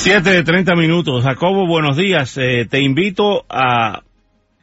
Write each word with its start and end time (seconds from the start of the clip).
Siete 0.00 0.30
de 0.30 0.44
treinta 0.44 0.76
minutos. 0.76 1.24
Jacobo, 1.24 1.66
buenos 1.66 1.96
días. 1.96 2.38
Eh, 2.38 2.66
te 2.70 2.80
invito 2.80 3.44
a 3.50 4.02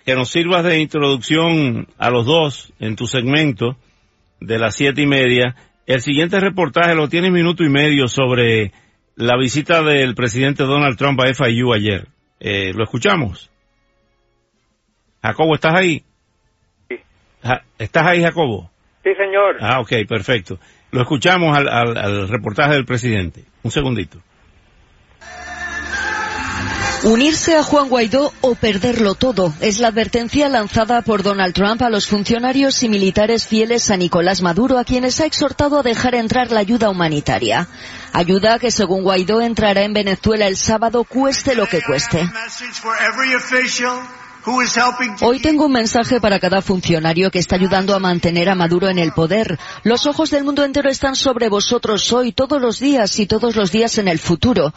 que 0.05 0.15
nos 0.15 0.29
sirvas 0.29 0.63
de 0.63 0.79
introducción 0.79 1.87
a 1.97 2.09
los 2.09 2.25
dos 2.25 2.73
en 2.79 2.95
tu 2.95 3.05
segmento 3.05 3.75
de 4.39 4.57
las 4.57 4.75
siete 4.75 5.01
y 5.01 5.07
media. 5.07 5.55
El 5.87 5.99
siguiente 5.99 6.39
reportaje 6.39 6.95
lo 6.95 7.09
tiene 7.09 7.31
minuto 7.31 7.65
y 7.65 7.69
medio 7.69 8.07
sobre 8.07 8.71
la 9.17 9.37
visita 9.37 9.83
del 9.83 10.15
presidente 10.15 10.63
Donald 10.63 10.97
Trump 10.97 11.19
a 11.19 11.31
FIU 11.33 11.73
ayer. 11.73 12.07
Eh, 12.39 12.71
¿Lo 12.73 12.85
escuchamos? 12.85 13.51
Jacobo, 15.21 15.53
¿estás 15.53 15.75
ahí? 15.75 16.01
Sí. 16.87 16.95
¿Estás 17.77 18.07
ahí, 18.07 18.23
Jacobo? 18.23 18.71
Sí, 19.03 19.09
señor. 19.15 19.57
Ah, 19.59 19.81
ok, 19.81 20.07
perfecto. 20.07 20.59
Lo 20.91 21.01
escuchamos 21.01 21.55
al, 21.55 21.67
al, 21.67 21.97
al 21.97 22.29
reportaje 22.29 22.73
del 22.73 22.85
presidente. 22.85 23.43
Un 23.63 23.71
segundito. 23.71 24.19
Unirse 27.05 27.55
a 27.55 27.61
Juan 27.61 27.87
Guaidó 27.87 28.33
o 28.41 28.55
perderlo 28.55 29.13
todo 29.13 29.53
es 29.61 29.77
la 29.77 29.89
advertencia 29.89 30.49
lanzada 30.49 31.03
por 31.03 31.21
Donald 31.21 31.53
Trump 31.53 31.83
a 31.83 31.91
los 31.91 32.07
funcionarios 32.07 32.81
y 32.81 32.89
militares 32.89 33.45
fieles 33.45 33.91
a 33.91 33.97
Nicolás 33.97 34.41
Maduro, 34.41 34.79
a 34.79 34.83
quienes 34.83 35.19
ha 35.19 35.27
exhortado 35.27 35.77
a 35.77 35.83
dejar 35.83 36.15
entrar 36.15 36.51
la 36.51 36.61
ayuda 36.61 36.89
humanitaria. 36.89 37.67
Ayuda 38.11 38.57
que, 38.57 38.71
según 38.71 39.03
Guaidó, 39.03 39.39
entrará 39.39 39.83
en 39.83 39.93
Venezuela 39.93 40.47
el 40.47 40.57
sábado, 40.57 41.03
cueste 41.03 41.53
lo 41.53 41.67
que 41.67 41.83
cueste. 41.83 42.27
Hoy 45.21 45.39
tengo 45.39 45.65
un 45.65 45.71
mensaje 45.71 46.21
para 46.21 46.39
cada 46.39 46.61
funcionario 46.61 47.31
que 47.31 47.39
está 47.39 47.55
ayudando 47.55 47.95
a 47.95 47.99
mantener 47.99 48.47
a 48.49 48.55
Maduro 48.55 48.89
en 48.89 48.99
el 48.99 49.11
poder. 49.11 49.57
Los 49.83 50.05
ojos 50.05 50.29
del 50.29 50.43
mundo 50.43 50.63
entero 50.63 50.89
están 50.89 51.15
sobre 51.15 51.49
vosotros 51.49 52.13
hoy, 52.13 52.31
todos 52.31 52.61
los 52.61 52.79
días 52.79 53.17
y 53.17 53.25
todos 53.25 53.55
los 53.55 53.71
días 53.71 53.97
en 53.97 54.07
el 54.07 54.19
futuro. 54.19 54.71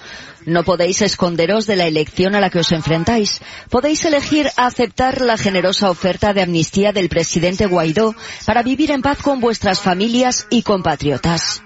No 0.47 0.65
podéis 0.65 1.03
esconderos 1.03 1.67
de 1.67 1.77
la 1.77 1.87
elección 1.87 2.35
a 2.35 2.41
la 2.41 2.49
que 2.49 2.61
os 2.61 2.73
enfrentáis. 2.73 3.43
Podéis 3.69 4.03
elegir 4.07 4.49
aceptar 4.57 5.21
la 5.21 5.37
generosa 5.37 5.91
oferta 5.91 6.33
de 6.33 6.41
amnistía 6.41 6.93
del 6.93 7.11
presidente 7.11 7.67
Guaidó 7.67 8.15
para 8.47 8.63
vivir 8.63 8.91
en 8.91 9.03
paz 9.03 9.19
con 9.19 9.39
vuestras 9.39 9.81
familias 9.81 10.47
y 10.49 10.63
compatriotas. 10.63 11.63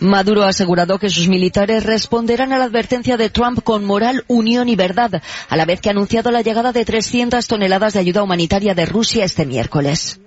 Maduro 0.00 0.44
ha 0.44 0.48
asegurado 0.48 0.98
que 0.98 1.10
sus 1.10 1.28
militares 1.28 1.84
responderán 1.84 2.54
a 2.54 2.58
la 2.58 2.64
advertencia 2.64 3.18
de 3.18 3.28
Trump 3.28 3.62
con 3.62 3.84
moral, 3.84 4.24
unión 4.28 4.70
y 4.70 4.74
verdad, 4.74 5.22
a 5.46 5.56
la 5.56 5.66
vez 5.66 5.82
que 5.82 5.90
ha 5.90 5.92
anunciado 5.92 6.30
la 6.30 6.40
llegada 6.40 6.72
de 6.72 6.86
300 6.86 7.46
toneladas 7.46 7.92
de 7.92 7.98
ayuda 7.98 8.22
humanitaria 8.22 8.74
de 8.74 8.86
Rusia 8.86 9.26
este 9.26 9.44
miércoles. 9.44 10.20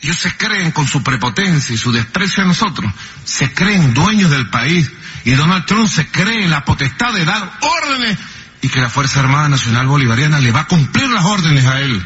Ellos 0.00 0.18
se 0.18 0.36
creen 0.36 0.70
con 0.70 0.86
su 0.86 1.02
prepotencia 1.02 1.74
y 1.74 1.78
su 1.78 1.90
desprecio 1.90 2.44
a 2.44 2.46
nosotros, 2.46 2.92
se 3.24 3.52
creen 3.52 3.94
dueños 3.94 4.30
del 4.30 4.48
país 4.50 4.88
y 5.24 5.32
Donald 5.32 5.66
Trump 5.66 5.88
se 5.88 6.08
cree 6.08 6.44
en 6.44 6.50
la 6.50 6.64
potestad 6.64 7.12
de 7.14 7.24
dar 7.24 7.58
órdenes 7.62 8.16
y 8.62 8.68
que 8.68 8.80
la 8.80 8.90
Fuerza 8.90 9.18
Armada 9.18 9.48
Nacional 9.48 9.88
Bolivariana 9.88 10.38
le 10.38 10.52
va 10.52 10.60
a 10.60 10.66
cumplir 10.68 11.08
las 11.08 11.24
órdenes 11.24 11.66
a 11.66 11.80
él. 11.80 12.00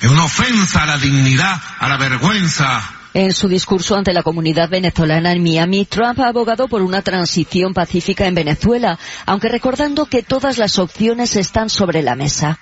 Es 0.00 0.10
una 0.10 0.24
ofensa 0.24 0.82
a 0.82 0.86
la 0.86 0.98
dignidad, 0.98 1.60
a 1.78 1.88
la 1.88 1.96
vergüenza, 1.96 2.96
en 3.18 3.32
su 3.32 3.48
discurso 3.48 3.96
ante 3.96 4.12
la 4.12 4.22
comunidad 4.22 4.68
venezolana 4.68 5.32
en 5.32 5.42
Miami, 5.42 5.86
Trump 5.86 6.20
ha 6.20 6.28
abogado 6.28 6.68
por 6.68 6.82
una 6.82 7.00
transición 7.00 7.72
pacífica 7.72 8.26
en 8.26 8.34
Venezuela, 8.34 8.98
aunque 9.24 9.48
recordando 9.48 10.04
que 10.04 10.22
todas 10.22 10.58
las 10.58 10.78
opciones 10.78 11.34
están 11.34 11.70
sobre 11.70 12.02
la 12.02 12.14
mesa. 12.14 12.58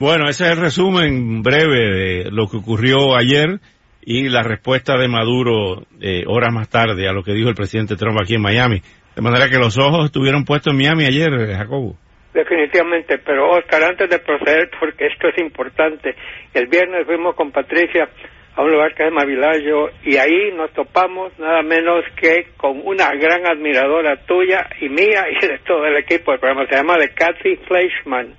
Bueno, 0.00 0.28
ese 0.28 0.46
es 0.46 0.50
el 0.50 0.56
resumen 0.56 1.40
breve 1.44 2.24
de 2.24 2.30
lo 2.32 2.48
que 2.48 2.56
ocurrió 2.56 3.16
ayer 3.16 3.60
y 4.04 4.28
la 4.28 4.42
respuesta 4.42 4.98
de 4.98 5.06
Maduro 5.06 5.86
eh, 6.00 6.24
horas 6.26 6.52
más 6.52 6.68
tarde 6.68 7.08
a 7.08 7.12
lo 7.12 7.22
que 7.22 7.32
dijo 7.32 7.48
el 7.48 7.54
presidente 7.54 7.94
Trump 7.94 8.18
aquí 8.20 8.34
en 8.34 8.42
Miami. 8.42 8.82
De 9.14 9.22
manera 9.22 9.48
que 9.48 9.58
los 9.58 9.78
ojos 9.78 10.06
estuvieron 10.06 10.44
puestos 10.44 10.72
en 10.72 10.78
Miami 10.78 11.04
ayer, 11.04 11.30
Jacobo. 11.56 11.96
Definitivamente, 12.32 13.18
pero 13.18 13.50
Oscar, 13.50 13.82
antes 13.84 14.08
de 14.08 14.18
proceder, 14.18 14.70
porque 14.80 15.06
esto 15.06 15.28
es 15.28 15.38
importante, 15.38 16.14
el 16.54 16.66
viernes 16.66 17.04
fuimos 17.06 17.34
con 17.34 17.52
Patricia 17.52 18.08
a 18.54 18.62
un 18.62 18.70
lugar 18.70 18.92
que 18.92 19.04
se 19.04 19.10
llama 19.10 19.24
Vilayo 19.24 19.90
y 20.04 20.16
ahí 20.16 20.52
nos 20.54 20.70
topamos 20.72 21.38
nada 21.38 21.62
menos 21.62 22.04
que 22.20 22.48
con 22.56 22.80
una 22.84 23.14
gran 23.14 23.46
admiradora 23.46 24.16
tuya 24.24 24.66
y 24.80 24.88
mía 24.88 25.26
y 25.30 25.46
de 25.46 25.58
todo 25.58 25.86
el 25.86 25.96
equipo 25.96 26.30
del 26.30 26.40
programa. 26.40 26.66
Se 26.68 26.76
llama 26.76 26.98
de 26.98 27.08
Kathy 27.10 27.56
Fleischman 27.66 28.34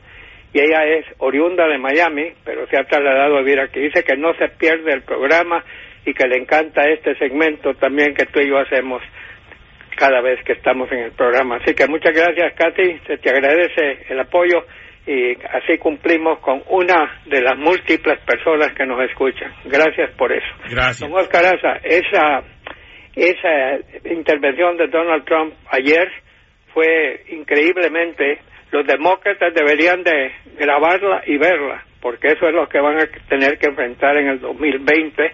y 0.54 0.60
ella 0.60 0.86
es 0.86 1.06
oriunda 1.18 1.68
de 1.68 1.80
Miami, 1.80 2.32
pero 2.44 2.68
se 2.68 2.78
ha 2.78 2.84
trasladado 2.84 3.38
a 3.38 3.42
vivir 3.42 3.60
aquí. 3.60 3.80
Dice 3.80 4.04
que 4.04 4.16
no 4.16 4.34
se 4.36 4.50
pierde 4.50 4.94
el 4.94 5.02
programa 5.02 5.64
y 6.06 6.14
que 6.14 6.28
le 6.28 6.38
encanta 6.38 6.88
este 6.90 7.16
segmento 7.16 7.74
también 7.76 8.14
que 8.14 8.26
tú 8.26 8.40
y 8.40 8.50
yo 8.50 8.60
hacemos 8.60 9.02
cada 9.96 10.22
vez 10.22 10.44
que 10.44 10.54
estamos 10.54 10.92
en 10.92 11.00
el 11.00 11.12
programa. 11.12 11.58
Así 11.58 11.74
que 11.74 11.88
muchas 11.88 12.14
gracias, 12.14 12.54
Kathy. 12.56 13.00
Se 13.08 13.18
te 13.18 13.30
agradece 13.30 14.06
el 14.10 14.20
apoyo 14.20 14.66
y 15.06 15.34
así 15.52 15.78
cumplimos 15.80 16.40
con 16.40 16.64
una 16.70 17.22
de 17.26 17.42
las 17.42 17.58
múltiples 17.58 18.20
personas 18.20 18.74
que 18.74 18.86
nos 18.86 19.02
escuchan. 19.10 19.54
Gracias 19.66 20.12
por 20.12 20.32
eso. 20.32 20.48
Gracias. 20.70 21.00
Don 21.00 21.14
Oscar 21.14 21.46
Aza, 21.46 21.80
esa, 21.84 22.44
esa 23.16 24.10
intervención 24.10 24.78
de 24.78 24.88
Donald 24.88 25.26
Trump 25.26 25.54
ayer 25.70 26.10
fue 26.74 27.24
increíblemente, 27.30 28.40
los 28.72 28.88
demócratas 28.88 29.54
deberían 29.54 30.04
de 30.04 30.32
grabarla 30.58 31.22
y 31.28 31.38
verla, 31.38 31.84
porque 32.02 32.30
eso 32.30 32.48
es 32.48 32.54
lo 32.54 32.68
que 32.68 32.80
van 32.80 32.98
a 32.98 33.08
tener 33.30 33.58
que 33.60 33.68
enfrentar 33.68 34.18
en 34.18 34.30
el 34.30 34.40
2020. 34.40 35.32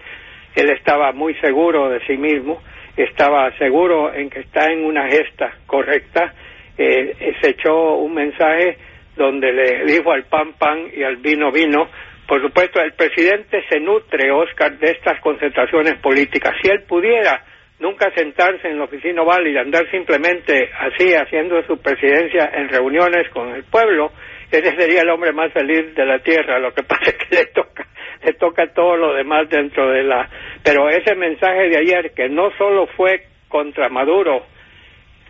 Él 0.56 0.70
estaba 0.70 1.12
muy 1.12 1.34
seguro 1.36 1.88
de 1.88 2.04
sí 2.06 2.16
mismo, 2.16 2.60
estaba 3.02 3.56
seguro 3.58 4.12
en 4.12 4.30
que 4.30 4.40
está 4.40 4.66
en 4.66 4.84
una 4.84 5.08
gesta 5.08 5.52
correcta, 5.66 6.34
eh, 6.76 7.34
se 7.40 7.50
echó 7.50 7.94
un 7.96 8.14
mensaje 8.14 8.78
donde 9.16 9.52
le 9.52 9.84
dijo 9.84 10.12
al 10.12 10.24
pan 10.24 10.54
pan 10.54 10.88
y 10.94 11.02
al 11.02 11.16
vino 11.16 11.52
vino. 11.52 11.88
Por 12.26 12.40
supuesto, 12.40 12.80
el 12.80 12.92
presidente 12.92 13.62
se 13.68 13.80
nutre, 13.80 14.30
Oscar, 14.30 14.78
de 14.78 14.92
estas 14.92 15.20
concentraciones 15.20 15.96
políticas. 15.96 16.54
Si 16.62 16.70
él 16.70 16.84
pudiera 16.88 17.44
nunca 17.80 18.10
sentarse 18.14 18.68
en 18.68 18.78
la 18.78 18.84
oficina 18.84 19.22
oval 19.22 19.46
y 19.48 19.56
andar 19.56 19.90
simplemente 19.90 20.70
así 20.78 21.12
haciendo 21.14 21.62
su 21.64 21.80
presidencia 21.82 22.50
en 22.54 22.68
reuniones 22.68 23.28
con 23.30 23.54
el 23.54 23.64
pueblo, 23.64 24.12
ese 24.50 24.76
sería 24.76 25.02
el 25.02 25.10
hombre 25.10 25.32
más 25.32 25.52
feliz 25.52 25.94
de 25.94 26.06
la 26.06 26.18
tierra. 26.20 26.58
Lo 26.58 26.72
que 26.72 26.82
pasa 26.82 27.10
es 27.10 27.16
que 27.16 27.36
le 27.36 27.46
toca, 27.46 27.86
le 28.22 28.32
toca 28.34 28.72
todo 28.74 28.96
lo 28.96 29.14
demás 29.14 29.48
dentro 29.48 29.90
de 29.90 30.02
la. 30.02 30.28
Pero 30.62 30.88
ese 30.88 31.14
mensaje 31.14 31.68
de 31.68 31.78
ayer, 31.78 32.12
que 32.12 32.28
no 32.28 32.50
solo 32.58 32.86
fue 32.96 33.26
contra 33.48 33.88
Maduro, 33.88 34.44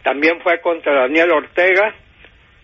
también 0.02 0.40
fue 0.40 0.60
contra 0.60 0.94
Daniel 0.94 1.30
Ortega, 1.32 1.94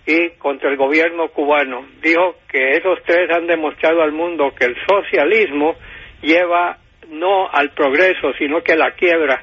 y 0.07 0.31
contra 0.39 0.71
el 0.71 0.77
gobierno 0.77 1.29
cubano. 1.29 1.85
Dijo 2.01 2.37
que 2.49 2.71
esos 2.71 3.03
tres 3.05 3.29
han 3.31 3.47
demostrado 3.47 4.03
al 4.03 4.13
mundo 4.13 4.55
que 4.59 4.67
el 4.67 4.77
socialismo 4.89 5.75
lleva 6.23 6.79
no 7.09 7.49
al 7.51 7.71
progreso, 7.71 8.33
sino 8.39 8.63
que 8.63 8.73
a 8.73 8.77
la 8.77 8.93
quiebra 8.93 9.43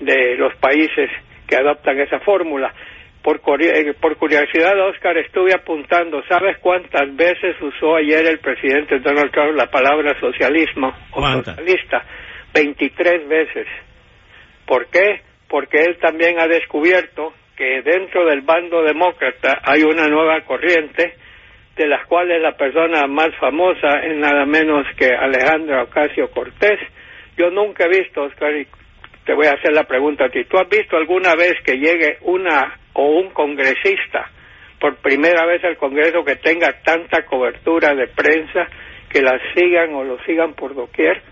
de 0.00 0.36
los 0.36 0.54
países 0.56 1.10
que 1.46 1.56
adoptan 1.56 1.98
esa 1.98 2.20
fórmula. 2.20 2.72
Por, 3.22 3.40
por 3.40 4.16
curiosidad, 4.16 4.88
Oscar, 4.88 5.16
estuve 5.18 5.54
apuntando, 5.54 6.22
¿sabes 6.28 6.58
cuántas 6.58 7.14
veces 7.14 7.54
usó 7.60 7.96
ayer 7.96 8.26
el 8.26 8.40
presidente 8.40 8.98
Donald 8.98 9.30
Trump 9.30 9.56
la 9.56 9.70
palabra 9.70 10.18
socialismo 10.18 10.92
o 11.12 11.22
socialista? 11.22 12.04
23 12.52 13.28
veces. 13.28 13.66
¿Por 14.66 14.86
qué? 14.88 15.20
Porque 15.48 15.82
él 15.82 15.98
también 15.98 16.40
ha 16.40 16.48
descubierto 16.48 17.32
que 17.56 17.82
dentro 17.82 18.26
del 18.26 18.40
bando 18.40 18.82
demócrata 18.82 19.60
hay 19.62 19.82
una 19.82 20.08
nueva 20.08 20.40
corriente 20.40 21.14
de 21.76 21.86
las 21.86 22.06
cuales 22.06 22.42
la 22.42 22.56
persona 22.56 23.06
más 23.06 23.30
famosa 23.38 24.00
es 24.02 24.16
nada 24.16 24.44
menos 24.46 24.84
que 24.96 25.06
Alejandra 25.06 25.84
Ocasio 25.84 26.30
Cortés. 26.30 26.80
Yo 27.36 27.50
nunca 27.50 27.84
he 27.84 28.00
visto, 28.00 28.22
Oscar, 28.22 28.54
y 28.56 28.66
te 29.24 29.34
voy 29.34 29.46
a 29.46 29.52
hacer 29.52 29.72
la 29.72 29.84
pregunta 29.84 30.26
a 30.26 30.28
ti, 30.28 30.44
¿tú 30.44 30.58
has 30.58 30.68
visto 30.68 30.96
alguna 30.96 31.34
vez 31.34 31.54
que 31.64 31.76
llegue 31.76 32.18
una 32.22 32.78
o 32.94 33.20
un 33.20 33.30
congresista 33.30 34.30
por 34.80 34.96
primera 34.96 35.46
vez 35.46 35.62
al 35.64 35.76
Congreso 35.76 36.24
que 36.24 36.36
tenga 36.36 36.72
tanta 36.82 37.24
cobertura 37.24 37.94
de 37.94 38.08
prensa 38.08 38.66
que 39.08 39.22
la 39.22 39.38
sigan 39.54 39.94
o 39.94 40.02
lo 40.02 40.18
sigan 40.24 40.54
por 40.54 40.74
doquier? 40.74 41.22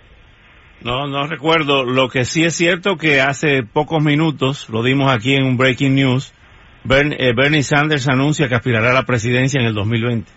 No, 0.84 1.08
no 1.08 1.26
recuerdo. 1.26 1.84
Lo 1.84 2.08
que 2.08 2.24
sí 2.24 2.44
es 2.44 2.54
cierto 2.54 2.96
que 2.96 3.20
hace 3.20 3.62
pocos 3.62 4.02
minutos, 4.02 4.68
lo 4.70 4.82
dimos 4.82 5.12
aquí 5.12 5.34
en 5.34 5.44
un 5.44 5.56
Breaking 5.56 5.94
News, 5.94 6.32
eh, 6.88 7.32
Bernie 7.36 7.62
Sanders 7.62 8.08
anuncia 8.08 8.48
que 8.48 8.54
aspirará 8.54 8.90
a 8.90 8.94
la 8.94 9.02
presidencia 9.02 9.60
en 9.60 9.66
el 9.66 9.74
2020. 9.74 10.30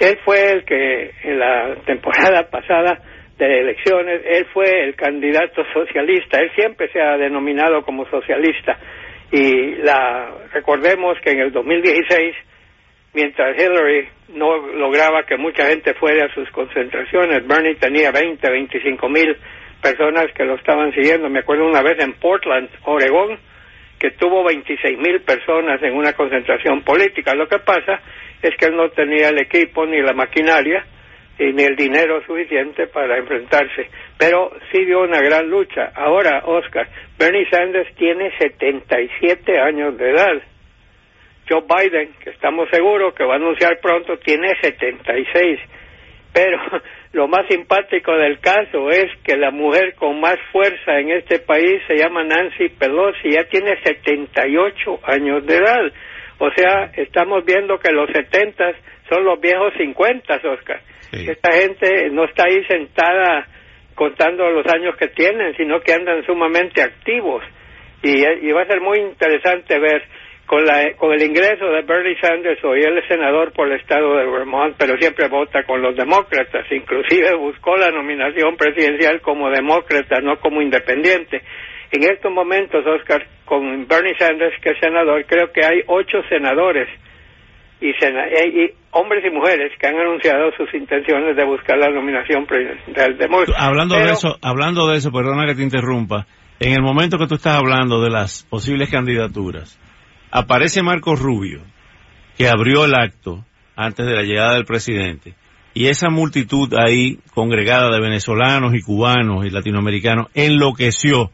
Él 0.00 0.18
fue 0.24 0.52
el 0.52 0.64
que 0.64 1.10
en 1.22 1.38
la 1.38 1.76
temporada 1.86 2.48
pasada 2.50 2.98
de 3.38 3.60
elecciones, 3.60 4.22
él 4.24 4.46
fue 4.52 4.84
el 4.84 4.94
candidato 4.96 5.62
socialista, 5.72 6.40
él 6.40 6.50
siempre 6.56 6.88
se 6.92 7.00
ha 7.00 7.16
denominado 7.16 7.82
como 7.82 8.08
socialista 8.08 8.78
y 9.34 9.74
la 9.82 10.30
recordemos 10.52 11.18
que 11.20 11.32
en 11.32 11.40
el 11.40 11.50
2016 11.50 12.36
mientras 13.14 13.58
Hillary 13.58 14.08
no 14.28 14.58
lograba 14.58 15.24
que 15.24 15.36
mucha 15.36 15.66
gente 15.66 15.92
fuera 15.94 16.26
a 16.26 16.34
sus 16.34 16.48
concentraciones, 16.50 17.44
Bernie 17.44 17.74
tenía 17.74 18.12
20, 18.12 18.48
25 18.48 19.08
mil 19.08 19.36
personas 19.82 20.26
que 20.36 20.44
lo 20.44 20.54
estaban 20.54 20.92
siguiendo. 20.92 21.28
Me 21.28 21.40
acuerdo 21.40 21.66
una 21.66 21.82
vez 21.82 21.98
en 21.98 22.12
Portland, 22.12 22.68
Oregón, 22.84 23.36
que 23.98 24.12
tuvo 24.12 24.44
26 24.44 24.98
mil 24.98 25.20
personas 25.22 25.82
en 25.82 25.94
una 25.94 26.12
concentración 26.12 26.82
política. 26.82 27.34
Lo 27.34 27.48
que 27.48 27.58
pasa 27.58 28.00
es 28.40 28.54
que 28.56 28.66
él 28.66 28.76
no 28.76 28.90
tenía 28.90 29.30
el 29.30 29.38
equipo 29.38 29.84
ni 29.84 30.00
la 30.00 30.12
maquinaria 30.12 30.84
y 31.38 31.52
ni 31.52 31.64
el 31.64 31.76
dinero 31.76 32.22
suficiente 32.26 32.86
para 32.86 33.18
enfrentarse. 33.18 33.88
Pero 34.18 34.52
sí 34.70 34.84
dio 34.84 35.02
una 35.02 35.20
gran 35.20 35.48
lucha. 35.48 35.92
Ahora, 35.94 36.42
Oscar, 36.44 36.88
Bernie 37.18 37.48
Sanders 37.50 37.94
tiene 37.96 38.30
77 38.38 39.58
años 39.58 39.96
de 39.98 40.10
edad. 40.10 40.42
Joe 41.48 41.62
Biden, 41.62 42.14
que 42.22 42.30
estamos 42.30 42.68
seguros 42.70 43.14
que 43.14 43.24
va 43.24 43.34
a 43.34 43.36
anunciar 43.36 43.78
pronto, 43.80 44.16
tiene 44.18 44.52
76. 44.60 45.60
Pero 46.32 46.58
lo 47.12 47.28
más 47.28 47.46
simpático 47.48 48.12
del 48.16 48.38
caso 48.40 48.90
es 48.90 49.06
que 49.24 49.36
la 49.36 49.50
mujer 49.50 49.94
con 49.94 50.20
más 50.20 50.36
fuerza 50.52 50.98
en 50.98 51.10
este 51.10 51.40
país 51.40 51.82
se 51.86 51.96
llama 51.96 52.24
Nancy 52.24 52.68
Pelosi, 52.70 53.30
ya 53.30 53.44
tiene 53.44 53.76
78 53.82 55.00
años 55.04 55.44
de 55.46 55.56
edad. 55.56 55.92
O 56.38 56.50
sea, 56.50 56.90
estamos 56.96 57.44
viendo 57.44 57.78
que 57.78 57.92
los 57.92 58.10
70 58.10 58.72
son 59.08 59.24
los 59.24 59.40
viejos 59.40 59.72
50, 59.76 60.40
Oscar. 60.44 60.80
Esta 61.12 61.52
gente 61.52 62.10
no 62.10 62.24
está 62.24 62.44
ahí 62.44 62.64
sentada 62.64 63.46
contando 63.94 64.50
los 64.50 64.66
años 64.66 64.96
que 64.96 65.08
tienen, 65.08 65.54
sino 65.56 65.80
que 65.80 65.92
andan 65.92 66.24
sumamente 66.26 66.82
activos. 66.82 67.44
Y, 68.02 68.24
y 68.24 68.52
va 68.52 68.62
a 68.62 68.66
ser 68.66 68.80
muy 68.80 68.98
interesante 68.98 69.78
ver 69.78 70.02
con, 70.46 70.64
la, 70.64 70.92
con 70.96 71.12
el 71.12 71.22
ingreso 71.22 71.66
de 71.70 71.82
Bernie 71.82 72.18
Sanders, 72.20 72.62
hoy 72.64 72.80
él 72.82 72.98
es 72.98 73.08
senador 73.08 73.52
por 73.52 73.66
el 73.68 73.80
estado 73.80 74.16
de 74.16 74.26
Vermont, 74.26 74.76
pero 74.78 74.96
siempre 74.98 75.28
vota 75.28 75.62
con 75.64 75.80
los 75.80 75.96
demócratas, 75.96 76.66
inclusive 76.70 77.34
buscó 77.34 77.76
la 77.76 77.90
nominación 77.90 78.56
presidencial 78.56 79.20
como 79.20 79.50
demócrata, 79.50 80.20
no 80.20 80.38
como 80.40 80.60
independiente. 80.60 81.42
En 81.92 82.02
estos 82.02 82.30
momentos, 82.30 82.84
Oscar, 82.86 83.26
con 83.44 83.86
Bernie 83.86 84.16
Sanders, 84.18 84.60
que 84.60 84.70
es 84.70 84.78
senador, 84.80 85.24
creo 85.26 85.50
que 85.52 85.64
hay 85.64 85.82
ocho 85.86 86.22
senadores 86.28 86.88
y, 87.84 88.62
y 88.62 88.70
hombres 88.92 89.24
y 89.24 89.30
mujeres 89.30 89.72
que 89.78 89.86
han 89.86 89.96
anunciado 89.96 90.50
sus 90.56 90.72
intenciones 90.74 91.36
de 91.36 91.44
buscar 91.44 91.76
la 91.78 91.90
nominación 91.90 92.46
presidencial 92.46 93.16
demócrata. 93.18 93.64
Hablando 93.64 93.96
de 93.96 94.10
eso, 94.10 94.36
hablando 94.40 94.88
de 94.88 94.96
eso, 94.96 95.12
perdona 95.12 95.46
que 95.46 95.54
te 95.54 95.62
interrumpa, 95.62 96.26
en 96.60 96.72
el 96.72 96.82
momento 96.82 97.18
que 97.18 97.26
tú 97.26 97.34
estás 97.34 97.58
hablando 97.58 98.00
de 98.00 98.10
las 98.10 98.44
posibles 98.44 98.90
candidaturas, 98.90 99.78
aparece 100.30 100.82
Marco 100.82 101.14
Rubio, 101.14 101.60
que 102.38 102.48
abrió 102.48 102.84
el 102.84 102.94
acto 102.94 103.44
antes 103.76 104.06
de 104.06 104.14
la 104.14 104.22
llegada 104.22 104.54
del 104.54 104.64
presidente, 104.64 105.34
y 105.74 105.88
esa 105.88 106.08
multitud 106.08 106.72
ahí 106.74 107.18
congregada 107.34 107.90
de 107.90 108.00
venezolanos 108.00 108.74
y 108.74 108.80
cubanos 108.80 109.44
y 109.44 109.50
latinoamericanos 109.50 110.28
enloqueció 110.32 111.30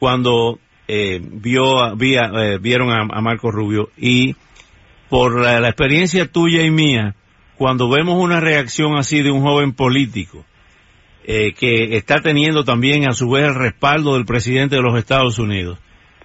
cuando 0.00 0.58
eh, 0.88 1.20
vio, 1.22 1.94
eh, 2.00 2.58
vieron 2.60 2.90
a, 2.90 3.20
Marco 3.20 3.52
Rubio 3.52 3.90
y 3.96 4.34
por 5.10 5.40
la, 5.40 5.58
experiencia 5.68 6.26
tuya 6.26 6.62
y 6.62 6.70
mía, 6.70 7.14
cuando 7.58 7.90
vemos 7.90 8.14
una 8.14 8.40
reacción 8.40 8.96
así 8.96 9.22
de 9.22 9.32
un 9.32 9.42
joven 9.42 9.74
político 9.74 10.44
eh, 11.24 11.52
que 11.52 11.96
está 11.96 12.20
teniendo 12.22 12.64
también 12.64 13.08
a 13.08 13.12
su 13.12 13.28
vez 13.28 13.44
el 13.44 13.56
respaldo 13.56 14.14
del 14.14 14.24
presidente 14.24 14.76
de 14.76 14.82
los 14.82 14.96
Estados 14.96 15.38
Unidos, 15.40 15.78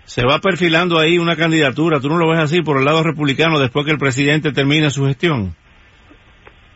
se 0.06 0.24
va 0.24 0.40
perfilando 0.40 1.00
ahí 1.00 1.18
una 1.18 1.36
candidatura. 1.36 2.00
¿Tú 2.00 2.10
no 2.10 2.18
lo 2.18 2.30
ves 2.30 2.40
así 2.40 2.62
por 2.62 2.78
el 2.78 2.86
lado 2.86 3.02
republicano 3.02 3.60
después 3.60 3.86
que 3.86 3.92
el 3.92 3.98
presidente 3.98 4.54
termine 4.54 4.92
su 4.92 5.08
gestión? 5.08 5.56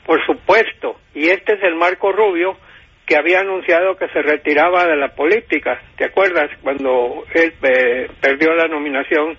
Por 0.04 0.20
supuesto. 0.26 0.96
Y 1.14 1.30
este 1.30 1.54
es 1.54 1.64
el 1.64 1.76
Marco 1.76 2.12
Rubio 2.12 2.58
que 3.06 3.16
había 3.16 3.42
anunciado 3.42 3.96
que 3.98 4.08
se 4.10 4.22
retiraba 4.24 4.86
de 4.86 4.96
la 4.96 5.10
política. 5.10 5.80
¿Te 5.96 6.06
acuerdas 6.06 6.50
cuando 6.64 7.24
él 7.36 7.54
eh, 7.62 8.08
perdió 8.20 8.54
la 8.56 8.68
nominación 8.68 9.38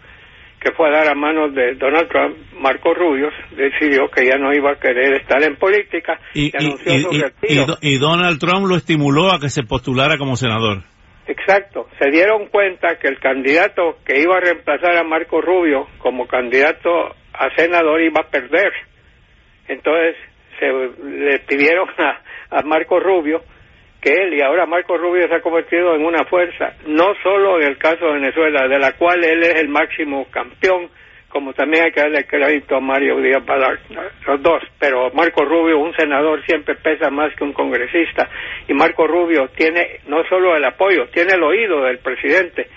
que 0.60 0.72
fue 0.72 0.88
a 0.88 0.92
dar 0.92 1.08
a 1.08 1.14
manos 1.14 1.54
de 1.54 1.74
Donald 1.74 2.08
Trump? 2.08 2.36
Marco 2.60 2.92
Rubio 2.92 3.28
decidió 3.56 4.08
que 4.10 4.26
ya 4.26 4.36
no 4.36 4.52
iba 4.52 4.72
a 4.72 4.76
querer 4.78 5.14
estar 5.14 5.42
en 5.42 5.56
política 5.56 6.20
y, 6.34 6.54
anunció 6.56 6.92
su 6.98 7.10
retiro. 7.10 7.78
y 7.80 7.98
Donald 7.98 8.38
Trump 8.38 8.66
lo 8.66 8.76
estimuló 8.76 9.32
a 9.32 9.40
que 9.40 9.48
se 9.48 9.62
postulara 9.62 10.18
como 10.18 10.36
senador. 10.36 10.82
Exacto, 11.26 11.88
se 11.98 12.10
dieron 12.10 12.48
cuenta 12.48 12.98
que 12.98 13.08
el 13.08 13.18
candidato 13.18 13.98
que 14.04 14.20
iba 14.20 14.36
a 14.36 14.40
reemplazar 14.40 14.96
a 14.96 15.04
Marco 15.04 15.40
Rubio 15.40 15.86
como 15.98 16.26
candidato 16.26 16.90
a 17.32 17.54
senador 17.56 18.02
iba 18.02 18.20
a 18.20 18.28
perder. 18.28 18.72
Entonces 19.68 20.16
se 20.58 20.66
le 21.06 21.38
pidieron 21.40 21.88
a, 21.98 22.58
a 22.58 22.62
Marco 22.62 22.98
Rubio 23.00 23.42
que 24.00 24.12
él, 24.12 24.34
y 24.34 24.40
ahora 24.40 24.66
Marco 24.66 24.96
Rubio 24.96 25.28
se 25.28 25.34
ha 25.34 25.40
convertido 25.40 25.94
en 25.94 26.04
una 26.04 26.24
fuerza, 26.24 26.74
no 26.86 27.14
solo 27.22 27.60
en 27.60 27.66
el 27.66 27.78
caso 27.78 28.06
de 28.06 28.14
Venezuela, 28.14 28.66
de 28.66 28.78
la 28.78 28.92
cual 28.92 29.22
él 29.24 29.42
es 29.42 29.60
el 29.60 29.68
máximo 29.68 30.26
campeón, 30.30 30.88
como 31.28 31.52
también 31.52 31.84
hay 31.84 31.92
que 31.92 32.00
darle 32.00 32.26
crédito 32.26 32.76
a 32.76 32.80
Mario 32.80 33.20
Díaz 33.20 33.44
Balart, 33.44 33.80
los 34.26 34.42
dos, 34.42 34.62
pero 34.78 35.10
Marco 35.12 35.44
Rubio, 35.44 35.78
un 35.78 35.94
senador, 35.94 36.44
siempre 36.44 36.74
pesa 36.76 37.10
más 37.10 37.34
que 37.36 37.44
un 37.44 37.52
congresista, 37.52 38.28
y 38.66 38.74
Marco 38.74 39.06
Rubio 39.06 39.48
tiene 39.56 40.00
no 40.08 40.24
solo 40.24 40.56
el 40.56 40.64
apoyo, 40.64 41.06
tiene 41.12 41.34
el 41.34 41.42
oído 41.42 41.82
del 41.84 41.98
presidente. 41.98 42.68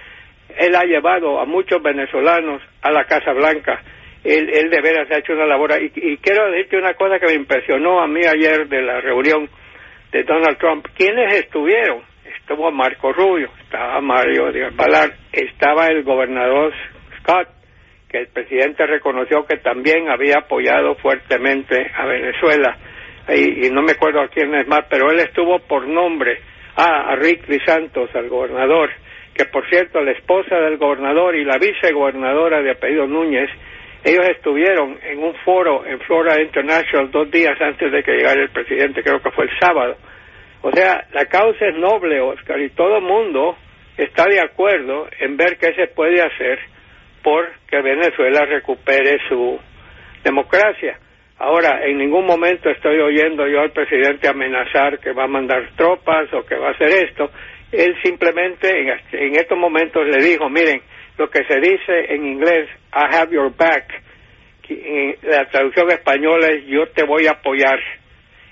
Él 0.56 0.76
ha 0.76 0.84
llevado 0.84 1.40
a 1.40 1.46
muchos 1.46 1.82
venezolanos 1.82 2.62
a 2.82 2.92
la 2.92 3.06
Casa 3.06 3.34
Blanca, 3.34 3.82
él, 4.24 4.50
él 4.54 4.70
de 4.70 4.82
veras 4.82 5.10
ha 5.10 5.18
hecho 5.18 5.34
una 5.34 5.48
labor, 5.48 5.72
y, 5.82 5.92
y 5.96 6.18
quiero 6.18 6.52
decirte 6.52 6.78
una 6.78 6.94
cosa 6.94 7.18
que 7.18 7.28
me 7.28 7.34
impresionó 7.34 8.02
a 8.02 8.08
mí 8.08 8.22
ayer 8.24 8.68
de 8.68 8.82
la 8.82 9.02
reunión 9.02 9.50
de 10.14 10.24
Donald 10.24 10.58
Trump. 10.60 10.86
¿Quiénes 10.96 11.34
estuvieron? 11.34 12.04
Estuvo 12.40 12.72
Marco 12.72 13.12
Rubio, 13.12 13.50
estaba 13.64 14.00
Mario 14.00 14.52
Díaz 14.52 14.76
Balart, 14.76 15.14
estaba 15.32 15.88
el 15.88 16.04
gobernador 16.04 16.72
Scott, 17.20 17.48
que 18.10 18.20
el 18.20 18.28
presidente 18.28 18.86
reconoció 18.86 19.46
que 19.46 19.58
también 19.58 20.10
había 20.10 20.38
apoyado 20.40 20.96
fuertemente 20.96 21.92
a 21.96 22.06
Venezuela. 22.06 22.78
Y, 23.30 23.70
no 23.72 23.82
me 23.82 23.94
acuerdo 23.94 24.22
a 24.22 24.28
quién 24.28 24.54
es 24.54 24.68
más, 24.68 24.86
pero 24.90 25.10
él 25.10 25.20
estuvo 25.20 25.60
por 25.60 25.88
nombre 25.88 26.40
ah, 26.76 27.12
a 27.12 27.16
Rick 27.16 27.46
Santos, 27.66 28.10
al 28.14 28.30
gobernador, 28.30 28.92
que 29.34 29.46
por 29.46 29.68
cierto 29.70 30.02
la 30.02 30.12
esposa 30.12 30.58
del 30.58 30.78
gobernador 30.78 31.36
y 31.36 31.46
la 31.46 31.58
vicegobernadora 31.58 32.62
de 32.62 32.72
apellido 32.72 33.08
Núñez, 33.08 33.50
ellos 34.04 34.28
estuvieron 34.30 34.98
en 35.04 35.24
un 35.24 35.34
foro 35.46 35.86
en 35.86 36.00
Florida 36.02 36.42
International 36.42 37.10
dos 37.12 37.32
días 37.32 37.60
antes 37.62 37.92
de 37.92 38.04
que 38.04 38.12
llegara 38.12 38.42
el 38.42 38.50
presidente, 38.50 39.02
creo 39.02 39.22
que 39.22 39.32
fue 39.32 39.46
el 39.46 39.60
sábado. 39.60 39.96
O 40.62 40.72
sea, 40.72 41.06
la 41.14 41.26
causa 41.26 41.66
es 41.68 41.76
noble, 41.76 42.20
Oscar, 42.22 42.60
y 42.62 42.70
todo 42.70 42.98
el 42.98 43.04
mundo 43.04 43.58
está 43.98 44.26
de 44.26 44.42
acuerdo 44.42 45.08
en 45.20 45.38
ver 45.38 45.58
qué 45.58 45.74
se 45.74 45.88
puede 45.88 46.22
hacer 46.22 46.60
por 47.22 47.50
que 47.70 47.82
Venezuela 47.82 48.46
recupere 48.46 49.18
su 49.30 49.60
democracia. 50.24 50.98
Ahora, 51.40 51.86
en 51.86 51.98
ningún 51.98 52.26
momento 52.26 52.70
estoy 52.70 53.00
oyendo 53.00 53.48
yo 53.48 53.62
al 53.62 53.72
presidente 53.72 54.28
amenazar 54.28 55.00
que 55.00 55.14
va 55.14 55.24
a 55.26 55.28
mandar 55.28 55.72
tropas 55.76 56.32
o 56.34 56.46
que 56.46 56.56
va 56.56 56.70
a 56.70 56.72
hacer 56.72 56.90
esto. 56.90 57.32
Él 57.72 57.96
simplemente 58.04 58.70
en, 59.12 59.36
estos 59.36 59.58
momentos 59.58 60.06
le 60.08 60.24
dijo, 60.24 60.50
miren, 60.50 60.82
lo 61.18 61.30
que 61.30 61.44
se 61.46 61.60
dice 61.60 62.14
en 62.14 62.26
inglés, 62.26 62.70
I 62.94 63.16
have 63.16 63.34
your 63.34 63.56
back, 63.56 64.02
la 65.24 65.46
traducción 65.50 65.92
española 65.92 66.48
es 66.48 66.66
yo 66.66 66.88
te 66.88 67.04
voy 67.04 67.28
a 67.28 67.32
apoyar. 67.32 67.80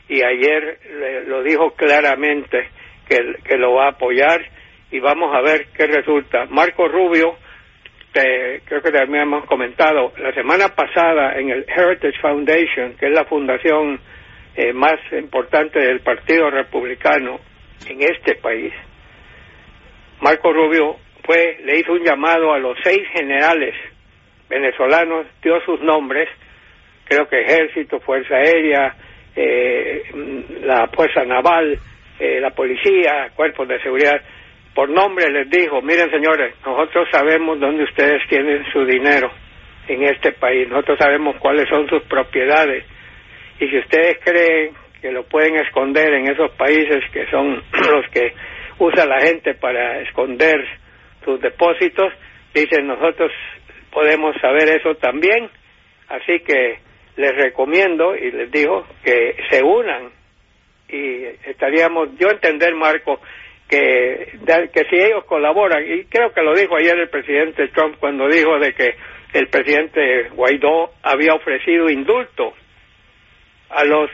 Y 0.07 0.21
ayer 0.23 0.79
lo 1.27 1.41
dijo 1.41 1.71
claramente 1.71 2.69
que, 3.07 3.17
que 3.45 3.57
lo 3.57 3.75
va 3.75 3.85
a 3.85 3.91
apoyar 3.91 4.41
y 4.91 4.99
vamos 4.99 5.33
a 5.33 5.41
ver 5.41 5.67
qué 5.75 5.87
resulta. 5.87 6.45
Marco 6.49 6.87
Rubio 6.87 7.37
creo 8.11 8.81
que 8.81 8.91
también 8.91 9.23
hemos 9.23 9.45
comentado, 9.45 10.11
la 10.17 10.33
semana 10.33 10.69
pasada 10.75 11.39
en 11.39 11.49
el 11.49 11.65
Heritage 11.67 12.19
Foundation, 12.21 12.95
que 12.97 13.07
es 13.07 13.11
la 13.13 13.25
fundación 13.25 13.99
eh, 14.55 14.73
más 14.73 14.99
importante 15.13 15.79
del 15.79 16.01
Partido 16.01 16.49
Republicano 16.49 17.39
en 17.87 18.01
este 18.01 18.35
país, 18.35 18.73
Marco 20.19 20.51
Rubio 20.51 20.97
fue, 21.23 21.59
le 21.63 21.79
hizo 21.79 21.93
un 21.93 22.03
llamado 22.03 22.53
a 22.53 22.59
los 22.59 22.77
seis 22.83 23.01
generales 23.13 23.75
venezolanos, 24.49 25.27
dio 25.41 25.61
sus 25.61 25.79
nombres, 25.81 26.27
creo 27.05 27.27
que 27.27 27.41
Ejército, 27.41 27.99
Fuerza 27.99 28.35
Aérea, 28.35 28.95
eh, 29.35 30.03
la 30.63 30.87
Fuerza 30.87 31.23
Naval, 31.23 31.77
eh, 32.19 32.39
la 32.39 32.51
policía, 32.51 33.31
cuerpos 33.35 33.67
de 33.67 33.81
seguridad, 33.81 34.21
por 34.73 34.89
nombre 34.89 35.29
les 35.29 35.49
dijo, 35.49 35.81
miren 35.81 36.09
señores, 36.11 36.55
nosotros 36.65 37.07
sabemos 37.11 37.59
dónde 37.59 37.83
ustedes 37.83 38.21
tienen 38.29 38.63
su 38.71 38.85
dinero 38.85 39.31
en 39.87 40.03
este 40.03 40.31
país, 40.33 40.67
nosotros 40.69 40.97
sabemos 40.99 41.35
cuáles 41.37 41.67
son 41.67 41.87
sus 41.89 42.03
propiedades 42.03 42.85
y 43.59 43.67
si 43.67 43.77
ustedes 43.77 44.17
creen 44.23 44.73
que 45.01 45.11
lo 45.11 45.23
pueden 45.23 45.55
esconder 45.57 46.13
en 46.13 46.31
esos 46.31 46.51
países 46.51 47.03
que 47.11 47.25
son 47.27 47.61
los 47.91 48.07
que 48.11 48.33
usa 48.79 49.05
la 49.05 49.19
gente 49.21 49.53
para 49.55 49.99
esconder 50.01 50.63
sus 51.23 51.39
depósitos, 51.41 52.13
dicen 52.53 52.87
nosotros 52.87 53.31
podemos 53.91 54.35
saber 54.41 54.69
eso 54.69 54.95
también, 54.95 55.49
así 56.07 56.39
que 56.39 56.79
les 57.17 57.35
recomiendo 57.35 58.15
y 58.15 58.31
les 58.31 58.51
digo 58.51 58.85
que 59.03 59.35
se 59.49 59.63
unan 59.63 60.11
y 60.89 61.23
estaríamos, 61.49 62.09
yo 62.17 62.29
entender 62.29 62.75
Marco, 62.75 63.21
que, 63.69 64.37
que 64.73 64.83
si 64.89 64.95
ellos 64.97 65.23
colaboran, 65.25 65.83
y 65.87 66.03
creo 66.05 66.33
que 66.33 66.41
lo 66.41 66.53
dijo 66.53 66.75
ayer 66.75 66.97
el 66.97 67.09
presidente 67.09 67.69
Trump 67.69 67.95
cuando 67.99 68.27
dijo 68.27 68.59
de 68.59 68.73
que 68.73 68.95
el 69.33 69.47
presidente 69.47 70.29
Guaidó 70.33 70.91
había 71.03 71.33
ofrecido 71.33 71.89
indulto 71.89 72.53
a 73.69 73.85
los 73.85 74.09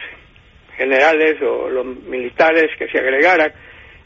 generales 0.76 1.42
o 1.42 1.70
los 1.70 1.86
militares 1.86 2.70
que 2.78 2.88
se 2.90 3.00
agregaran. 3.00 3.52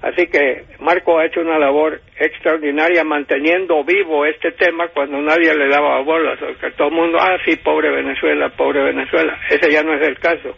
Así 0.01 0.27
que 0.27 0.63
Marco 0.79 1.20
ha 1.20 1.25
hecho 1.25 1.41
una 1.41 1.60
labor 1.60 2.01
extraordinaria 2.17 3.03
manteniendo 3.03 3.84
vivo 3.84 4.25
este 4.25 4.51
tema 4.53 4.88
cuando 4.88 5.22
nadie 5.22 5.53
le 5.53 5.67
daba 5.67 6.01
bolas, 6.01 6.39
que 6.60 6.72
todo 6.72 6.88
el 6.88 6.96
mundo, 6.96 7.20
ah, 7.22 7.38
sí, 7.46 7.55
pobre 7.58 7.91
Venezuela, 7.91 8.50
pobre 8.50 8.84
Venezuela. 8.84 9.39
Ese 9.50 9.72
ya 9.72 9.84
no 9.84 9.93
es 9.93 10.08
el 10.08 10.17
caso. 10.17 10.58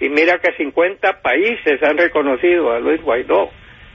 Y 0.00 0.08
mira 0.08 0.38
que 0.38 0.52
50 0.56 1.22
países 1.22 1.80
han 1.82 1.98
reconocido 1.98 2.72
a 2.72 2.80
Luis 2.80 3.00
Guaidó. 3.02 3.50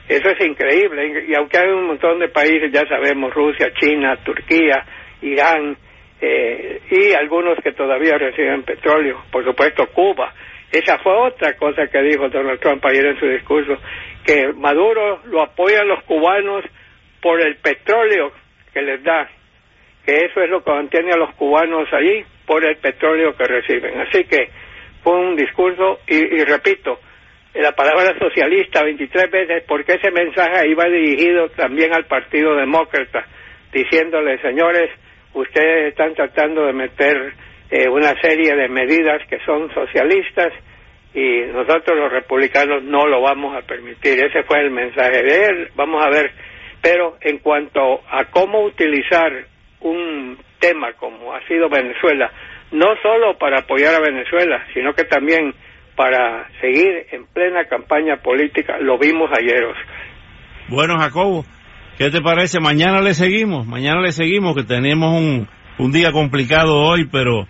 Eso 0.08 0.30
es 0.30 0.46
increíble. 0.46 1.26
Y 1.28 1.34
aunque 1.34 1.58
hay 1.58 1.68
un 1.68 1.88
montón 1.88 2.18
de 2.18 2.28
países, 2.28 2.72
ya 2.72 2.86
sabemos, 2.86 3.34
Rusia, 3.34 3.72
China, 3.74 4.16
Turquía, 4.24 4.84
Irán, 5.20 5.76
eh, 6.20 6.80
y 6.90 7.12
algunos 7.12 7.58
que 7.62 7.72
todavía 7.72 8.16
reciben 8.16 8.62
petróleo, 8.62 9.24
por 9.30 9.44
supuesto 9.44 9.86
Cuba. 9.88 10.32
Esa 10.72 10.98
fue 10.98 11.12
otra 11.12 11.54
cosa 11.56 11.86
que 11.86 12.02
dijo 12.02 12.28
Donald 12.28 12.60
Trump 12.60 12.84
ayer 12.86 13.06
en 13.06 13.20
su 13.20 13.26
discurso, 13.26 13.78
que 14.26 14.52
Maduro 14.52 15.20
lo 15.26 15.40
apoyan 15.40 15.86
los 15.86 16.02
cubanos 16.02 16.64
por 17.22 17.40
el 17.40 17.56
petróleo 17.56 18.32
que 18.74 18.82
les 18.82 19.02
da, 19.04 19.30
que 20.04 20.16
eso 20.26 20.42
es 20.42 20.50
lo 20.50 20.62
que 20.62 20.72
mantiene 20.72 21.12
a 21.12 21.16
los 21.16 21.32
cubanos 21.36 21.88
allí, 21.92 22.24
por 22.44 22.64
el 22.64 22.76
petróleo 22.76 23.36
que 23.36 23.44
reciben. 23.44 24.00
Así 24.00 24.24
que 24.24 24.48
fue 25.02 25.14
un 25.14 25.36
discurso, 25.36 26.00
y, 26.08 26.44
repito, 26.44 26.98
la 27.54 27.72
palabra 27.72 28.18
socialista 28.18 28.82
23 28.82 29.30
veces, 29.30 29.64
porque 29.66 29.94
ese 29.94 30.10
mensaje 30.10 30.68
iba 30.68 30.84
dirigido 30.84 31.48
también 31.50 31.94
al 31.94 32.04
Partido 32.06 32.54
Demócrata, 32.56 33.24
diciéndole, 33.72 34.38
señores, 34.42 34.90
ustedes 35.34 35.90
están 35.90 36.14
tratando 36.14 36.66
de 36.66 36.72
meter 36.72 37.32
eh, 37.70 37.88
una 37.88 38.20
serie 38.20 38.54
de 38.54 38.68
medidas 38.68 39.22
que 39.28 39.38
son 39.44 39.72
socialistas 39.72 40.52
y 41.16 41.50
nosotros 41.50 41.96
los 41.98 42.12
republicanos 42.12 42.84
no 42.84 43.06
lo 43.06 43.22
vamos 43.22 43.56
a 43.56 43.66
permitir. 43.66 44.22
Ese 44.22 44.42
fue 44.42 44.60
el 44.60 44.70
mensaje 44.70 45.22
de 45.22 45.46
él. 45.46 45.68
Vamos 45.74 46.04
a 46.04 46.10
ver. 46.10 46.30
Pero 46.82 47.16
en 47.22 47.38
cuanto 47.38 48.02
a 48.10 48.26
cómo 48.26 48.62
utilizar 48.64 49.32
un 49.80 50.36
tema 50.58 50.92
como 50.92 51.34
ha 51.34 51.40
sido 51.48 51.70
Venezuela, 51.70 52.30
no 52.70 52.88
solo 53.02 53.38
para 53.38 53.60
apoyar 53.60 53.94
a 53.94 54.00
Venezuela, 54.00 54.62
sino 54.74 54.92
que 54.92 55.04
también 55.04 55.54
para 55.96 56.50
seguir 56.60 57.06
en 57.10 57.24
plena 57.32 57.64
campaña 57.64 58.18
política, 58.18 58.76
lo 58.78 58.98
vimos 58.98 59.30
ayer. 59.32 59.64
Bueno, 60.68 60.98
Jacobo, 60.98 61.46
¿qué 61.96 62.10
te 62.10 62.20
parece? 62.20 62.60
Mañana 62.60 63.00
le 63.00 63.14
seguimos, 63.14 63.66
mañana 63.66 64.02
le 64.02 64.12
seguimos, 64.12 64.54
que 64.54 64.64
tenemos 64.64 65.14
un, 65.14 65.48
un 65.78 65.92
día 65.92 66.12
complicado 66.12 66.76
hoy, 66.76 67.06
pero 67.10 67.46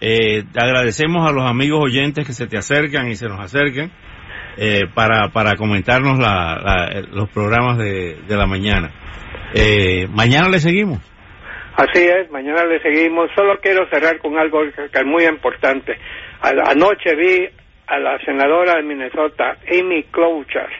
eh, 0.00 0.44
agradecemos 0.54 1.28
a 1.28 1.32
los 1.32 1.44
amigos 1.44 1.80
oyentes 1.82 2.26
que 2.26 2.32
se 2.32 2.46
te 2.46 2.56
acercan 2.56 3.08
y 3.08 3.16
se 3.16 3.28
nos 3.28 3.40
acerquen 3.40 3.90
eh, 4.58 4.86
para, 4.94 5.28
para 5.28 5.56
comentarnos 5.56 6.18
la, 6.18 7.02
los 7.12 7.28
programas 7.30 7.78
de, 7.78 8.16
de 8.26 8.36
la 8.36 8.46
mañana. 8.46 8.90
Eh, 9.54 10.06
mañana 10.10 10.48
le 10.48 10.58
seguimos. 10.58 10.98
Así 11.76 12.02
es, 12.02 12.30
mañana 12.30 12.64
le 12.64 12.80
seguimos. 12.80 13.30
Solo 13.34 13.58
quiero 13.60 13.88
cerrar 13.90 14.18
con 14.18 14.38
algo 14.38 14.60
que 14.74 14.98
es 14.98 15.06
muy 15.06 15.24
importante. 15.24 15.96
Anoche 16.40 17.14
vi 17.14 17.48
a 17.86 17.98
la 17.98 18.18
senadora 18.24 18.76
de 18.76 18.82
Minnesota, 18.82 19.58
Amy 19.70 20.04
Klobuchar, 20.04 20.70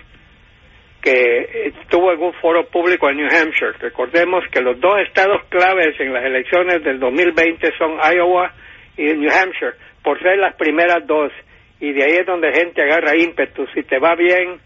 que 1.02 1.73
estuvo 1.80 2.12
en 2.12 2.23
un 2.23 2.32
foro 2.35 2.66
público 2.66 3.08
en 3.08 3.18
New 3.18 3.28
Hampshire. 3.28 3.73
Recordemos 3.78 4.44
que 4.50 4.61
los 4.61 4.80
dos 4.80 4.99
estados 5.06 5.42
claves 5.49 5.99
en 6.00 6.12
las 6.12 6.25
elecciones 6.25 6.82
del 6.82 6.99
2020 6.99 7.73
son 7.78 7.99
Iowa 8.12 8.52
y 8.96 9.04
New 9.14 9.30
Hampshire, 9.30 9.74
por 10.02 10.20
ser 10.20 10.38
las 10.38 10.54
primeras 10.56 11.06
dos. 11.06 11.32
Y 11.80 11.92
de 11.92 12.04
ahí 12.04 12.12
es 12.20 12.26
donde 12.26 12.52
gente 12.52 12.82
agarra 12.82 13.16
ímpetu. 13.16 13.66
Si 13.74 13.82
te 13.82 13.98
va 13.98 14.14
bien, 14.14 14.58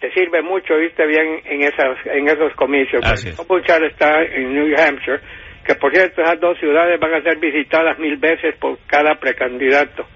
te 0.00 0.12
sirve 0.12 0.42
mucho 0.42 0.78
irte 0.78 1.06
bien 1.06 1.40
en, 1.44 1.62
esas, 1.62 1.98
en 2.06 2.28
esos 2.28 2.54
comicios. 2.54 3.02
Klobuchar 3.36 3.82
está 3.84 4.22
en 4.22 4.54
New 4.54 4.74
Hampshire, 4.78 5.20
que 5.66 5.74
por 5.74 5.92
cierto 5.92 6.22
esas 6.22 6.40
dos 6.40 6.58
ciudades 6.58 6.98
van 7.00 7.14
a 7.14 7.22
ser 7.22 7.38
visitadas 7.38 7.98
mil 7.98 8.16
veces 8.16 8.54
por 8.56 8.78
cada 8.86 9.14
precandidato. 9.16 10.06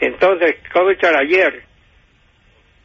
Entonces, 0.00 0.56
Klobuchar 0.72 1.16
ayer 1.16 1.62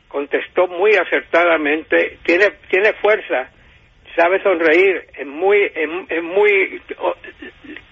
contestó 0.07 0.67
muy 0.67 0.91
acertadamente, 0.95 2.17
tiene, 2.23 2.45
tiene 2.69 2.93
fuerza, 2.93 3.49
sabe 4.15 4.41
sonreír, 4.41 5.03
es 5.17 5.27
muy, 5.27 5.57
es, 5.63 6.23
muy, 6.23 6.81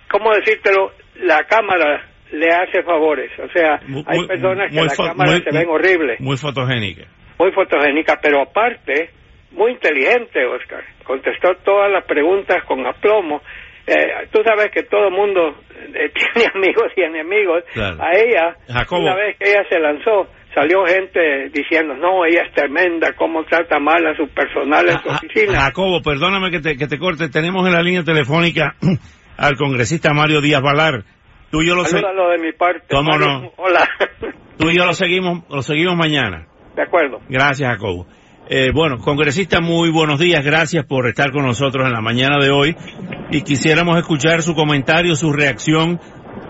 ¿cómo 0.09 0.33
decírtelo? 0.33 0.91
La 1.15 1.43
cámara 1.43 2.03
le 2.35 2.47
hace 2.53 2.83
favores, 2.83 3.31
o 3.39 3.49
sea, 3.49 3.79
hay 4.07 4.27
personas 4.27 4.71
que 4.71 4.81
la 4.81 4.95
cámara 4.95 5.39
se 5.39 5.51
ven 5.51 5.69
horribles. 5.69 6.19
Muy 6.19 6.37
fotogénica. 6.37 7.05
Muy 7.39 7.51
fotogénica, 7.51 8.19
pero 8.21 8.41
aparte, 8.41 9.09
muy 9.51 9.71
inteligente, 9.71 10.45
Oscar. 10.45 10.83
Contestó 11.03 11.55
todas 11.63 11.91
las 11.91 12.05
preguntas 12.05 12.63
con 12.65 12.85
aplomo. 12.85 13.41
Eh, 13.87 14.27
tú 14.31 14.41
sabes 14.43 14.71
que 14.71 14.83
todo 14.83 15.07
el 15.07 15.13
mundo 15.13 15.55
eh, 15.93 16.11
tiene 16.33 16.49
amigos 16.53 16.91
y 16.95 17.01
enemigos. 17.01 17.63
A 17.75 18.11
ella, 18.17 18.55
una 18.91 19.15
vez 19.15 19.37
que 19.37 19.49
ella 19.51 19.63
se 19.69 19.79
lanzó, 19.79 20.27
salió 20.53 20.85
gente 20.85 21.49
diciendo, 21.53 21.95
no, 21.95 22.25
ella 22.25 22.43
es 22.47 22.53
tremenda, 22.53 23.13
cómo 23.13 23.43
trata 23.43 23.79
mal 23.79 24.05
a 24.07 24.15
su 24.15 24.27
personal 24.29 24.87
en 24.89 25.01
su 25.01 25.09
oficina. 25.09 25.59
Jacobo, 25.59 26.01
perdóname 26.01 26.49
que 26.49 26.61
te, 26.61 26.77
que 26.77 26.87
te 26.87 26.97
corte, 26.97 27.29
tenemos 27.29 27.67
en 27.67 27.73
la 27.73 27.81
línea 27.81 28.03
telefónica 28.03 28.75
al 29.37 29.55
congresista 29.55 30.13
Mario 30.13 30.41
Díaz 30.41 30.61
Valar. 30.61 31.03
Tú 31.51 31.61
y 31.61 31.67
yo 31.67 31.75
lo 31.75 31.83
de 31.83 32.37
mi 32.39 32.51
parte. 32.53 32.85
¿Cómo 32.89 33.17
no? 33.17 33.51
Hola. 33.57 33.87
Tú 34.57 34.69
y 34.69 34.77
yo 34.77 34.85
lo 34.85 34.93
seguimos, 34.93 35.43
lo 35.49 35.61
seguimos 35.61 35.95
mañana. 35.95 36.47
De 36.75 36.81
acuerdo. 36.81 37.19
Gracias, 37.29 37.69
Jacobo. 37.69 38.07
Eh, 38.47 38.71
bueno, 38.73 38.97
congresista, 38.99 39.59
muy 39.59 39.89
buenos 39.89 40.19
días. 40.19 40.45
Gracias 40.45 40.85
por 40.85 41.07
estar 41.07 41.31
con 41.31 41.45
nosotros 41.45 41.85
en 41.87 41.93
la 41.93 42.01
mañana 42.01 42.37
de 42.37 42.51
hoy. 42.51 42.75
Y 43.31 43.41
quisiéramos 43.41 43.97
escuchar 43.97 44.41
su 44.43 44.53
comentario, 44.53 45.15
su 45.15 45.33
reacción 45.33 45.99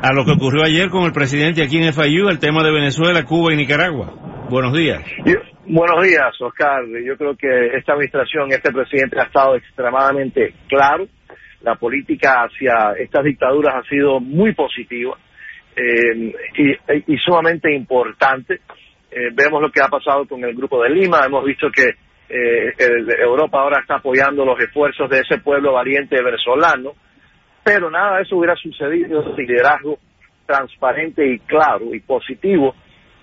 a 0.02 0.14
lo 0.14 0.26
que 0.26 0.32
ocurrió 0.32 0.64
ayer 0.64 0.90
con 0.90 1.04
el 1.04 1.14
presidente 1.14 1.64
aquí 1.64 1.78
en 1.78 1.94
FIU, 1.94 2.28
el 2.28 2.40
tema 2.40 2.64
de 2.64 2.72
Venezuela, 2.72 3.24
Cuba 3.24 3.54
y 3.54 3.58
Nicaragua. 3.58 4.14
Buenos 4.50 4.74
días. 4.74 5.02
buenos 5.66 6.04
días, 6.04 6.40
Oscar. 6.40 6.84
Yo 7.04 7.18
creo 7.18 7.36
que 7.36 7.78
esta 7.78 7.94
administración, 7.94 8.52
este 8.52 8.72
presidente 8.72 9.20
ha 9.20 9.24
estado 9.24 9.56
extremadamente 9.56 10.54
claro. 10.68 11.08
La 11.66 11.76
política 11.76 12.46
hacia 12.46 12.94
estas 12.98 13.26
dictaduras 13.26 13.76
ha 13.76 13.90
sido 13.90 14.20
muy 14.20 14.54
positiva 14.54 15.18
eh, 15.76 16.34
y, 17.08 17.18
sumamente 17.18 17.74
importante. 17.74 18.62
Eh, 19.12 19.30
vemos 19.34 19.62
lo 19.62 19.72
que 19.72 19.82
ha 19.82 19.88
pasado 19.88 20.26
con 20.28 20.44
el 20.46 20.56
Grupo 20.56 20.82
de 20.84 20.90
Lima. 20.90 21.26
Hemos 21.26 21.44
visto 21.44 21.68
que 21.72 21.90
eh, 22.30 22.74
Europa 23.20 23.60
ahora 23.60 23.80
está 23.82 23.96
apoyando 23.96 24.46
los 24.46 24.60
esfuerzos 24.60 25.10
de 25.10 25.20
ese 25.20 25.40
pueblo 25.40 25.74
valiente 25.74 26.22
venezolano 26.22 26.94
pero 27.66 27.90
nada 27.90 28.18
de 28.18 28.24
eso 28.24 28.38
hubiera 28.38 28.56
sucedido 28.56 29.36
sin 29.36 29.48
liderazgo 29.48 29.98
transparente 30.46 31.26
y 31.26 31.40
claro 31.40 31.96
y 31.96 32.00
positivo 32.00 32.76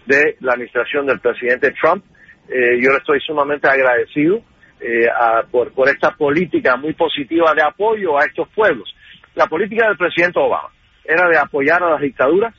de 0.04 0.36
la 0.40 0.54
administración 0.54 1.06
del 1.06 1.20
presidente 1.20 1.72
Trump. 1.80 2.04
Eh, 2.48 2.82
yo 2.82 2.90
le 2.90 2.96
estoy 2.96 3.20
sumamente 3.20 3.68
agradecido 3.68 4.42
eh, 4.82 5.08
por, 5.50 5.72
por 5.72 5.88
esta 5.88 6.10
política 6.10 6.76
muy 6.76 6.94
positiva 6.94 7.52
de 7.54 7.62
apoyo 7.62 8.18
a 8.18 8.24
estos 8.24 8.48
pueblos. 8.48 8.92
La 9.34 9.46
política 9.46 9.86
del 9.86 9.96
presidente 9.96 10.38
Obama 10.38 10.70
era 11.04 11.28
de 11.28 11.38
apoyar 11.38 11.82
a 11.82 11.90
las 11.90 12.00
dictaduras, 12.00 12.54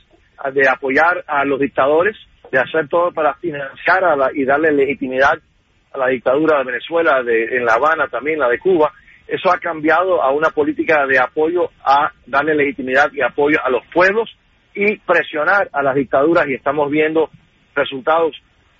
de 0.53 0.67
apoyar 0.67 1.23
a 1.27 1.45
los 1.45 1.59
dictadores, 1.59 2.15
de 2.51 2.59
hacer 2.59 2.87
todo 2.87 3.11
para 3.11 3.33
financiar 3.35 4.03
a 4.03 4.15
la, 4.15 4.29
y 4.33 4.45
darle 4.45 4.71
legitimidad 4.71 5.39
a 5.91 5.97
la 5.97 6.07
dictadura 6.07 6.59
de 6.59 6.65
Venezuela, 6.65 7.21
de, 7.23 7.57
en 7.57 7.65
La 7.65 7.73
Habana 7.73 8.07
también, 8.07 8.39
la 8.39 8.49
de 8.49 8.59
Cuba, 8.59 8.91
eso 9.27 9.51
ha 9.51 9.57
cambiado 9.57 10.21
a 10.21 10.31
una 10.31 10.49
política 10.49 11.05
de 11.05 11.17
apoyo 11.19 11.69
a 11.83 12.11
darle 12.25 12.55
legitimidad 12.55 13.11
y 13.13 13.21
apoyo 13.21 13.57
a 13.63 13.69
los 13.69 13.85
pueblos 13.93 14.29
y 14.75 14.97
presionar 14.97 15.69
a 15.71 15.81
las 15.81 15.95
dictaduras 15.95 16.47
y 16.47 16.55
estamos 16.55 16.89
viendo 16.89 17.29
resultados 17.75 18.35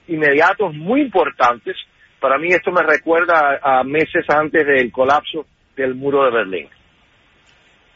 inmediatos 0.08 0.74
muy 0.74 1.02
importantes 1.02 1.78
Para 2.24 2.38
mí 2.38 2.48
esto 2.54 2.72
me 2.72 2.84
recuerda 2.84 3.60
a, 3.62 3.84
meses 3.84 4.24
antes 4.30 4.66
del 4.66 4.94
colapso 4.94 5.46
del 5.76 5.94
muro 5.94 6.24
de 6.24 6.32
Berlín. 6.32 6.70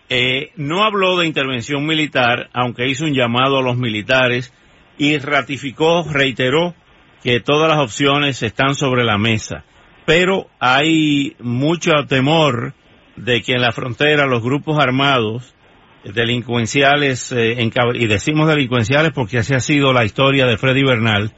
Eh, 0.10 0.52
no 0.58 0.84
habló 0.84 1.18
de 1.18 1.26
intervención 1.26 1.86
militar, 1.86 2.50
aunque 2.52 2.90
hizo 2.90 3.06
un 3.06 3.14
llamado 3.14 3.60
a 3.60 3.62
los 3.62 3.78
militares 3.78 4.54
y 4.98 5.18
ratificó, 5.20 6.04
reiteró 6.12 6.76
que 7.24 7.40
todas 7.40 7.70
las 7.70 7.80
opciones 7.80 8.44
están 8.44 8.76
sobre 8.76 9.06
la 9.06 9.18
mesa. 9.18 9.64
Pero 10.06 10.48
hay 10.60 11.38
mucho 11.40 11.94
temor 12.10 12.74
de 13.16 13.42
que 13.42 13.54
en 13.54 13.62
la 13.62 13.72
frontera 13.72 14.26
los 14.26 14.44
grupos 14.44 14.78
armados 14.78 15.56
delincuenciales, 16.04 17.32
eh, 17.32 17.56
y 17.94 18.08
decimos 18.08 18.50
delincuenciales 18.50 19.12
porque 19.14 19.38
así 19.38 19.54
ha 19.54 19.62
sido 19.62 19.94
la 19.94 20.04
historia 20.04 20.46
de 20.48 20.58
Freddy 20.58 20.84
Bernal, 20.84 21.32